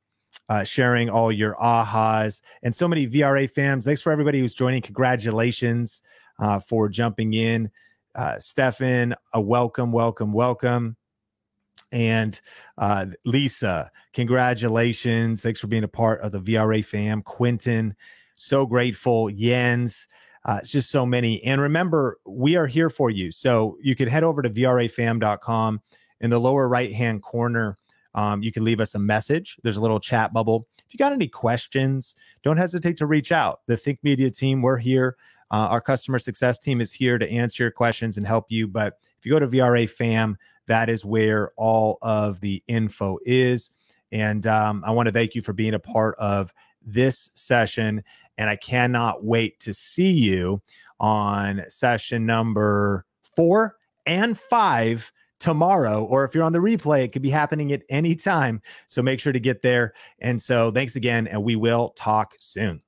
[0.49, 3.85] uh, sharing all your ahas and so many VRA fans.
[3.85, 4.81] Thanks for everybody who's joining.
[4.81, 6.01] Congratulations
[6.41, 7.71] uh, for jumping in.
[8.13, 10.97] Uh, Stefan, a welcome, welcome, welcome.
[11.93, 12.39] And
[12.77, 15.41] uh, Lisa, congratulations.
[15.41, 17.21] Thanks for being a part of the VRA fam.
[17.21, 17.95] Quentin,
[18.35, 19.29] so grateful.
[19.29, 20.07] Jens,
[20.45, 21.43] uh, it's just so many.
[21.43, 23.31] And remember, we are here for you.
[23.31, 25.81] So you can head over to vrafam.com.
[26.21, 27.79] In the lower right hand corner,
[28.13, 29.57] um, you can leave us a message.
[29.63, 30.67] There's a little chat bubble.
[30.77, 32.13] If you got any questions,
[32.43, 33.61] don't hesitate to reach out.
[33.65, 35.15] The Think Media team, we're here.
[35.51, 38.67] Uh, our customer success team is here to answer your questions and help you.
[38.67, 40.37] But if you go to VRA FAM,
[40.67, 43.71] that is where all of the info is.
[44.11, 48.03] And um, I want to thank you for being a part of this session.
[48.37, 50.61] And I cannot wait to see you
[50.99, 53.05] on session number
[53.35, 56.05] four and five tomorrow.
[56.05, 58.61] Or if you're on the replay, it could be happening at any time.
[58.87, 59.93] So make sure to get there.
[60.19, 62.81] And so thanks again, and we will talk soon.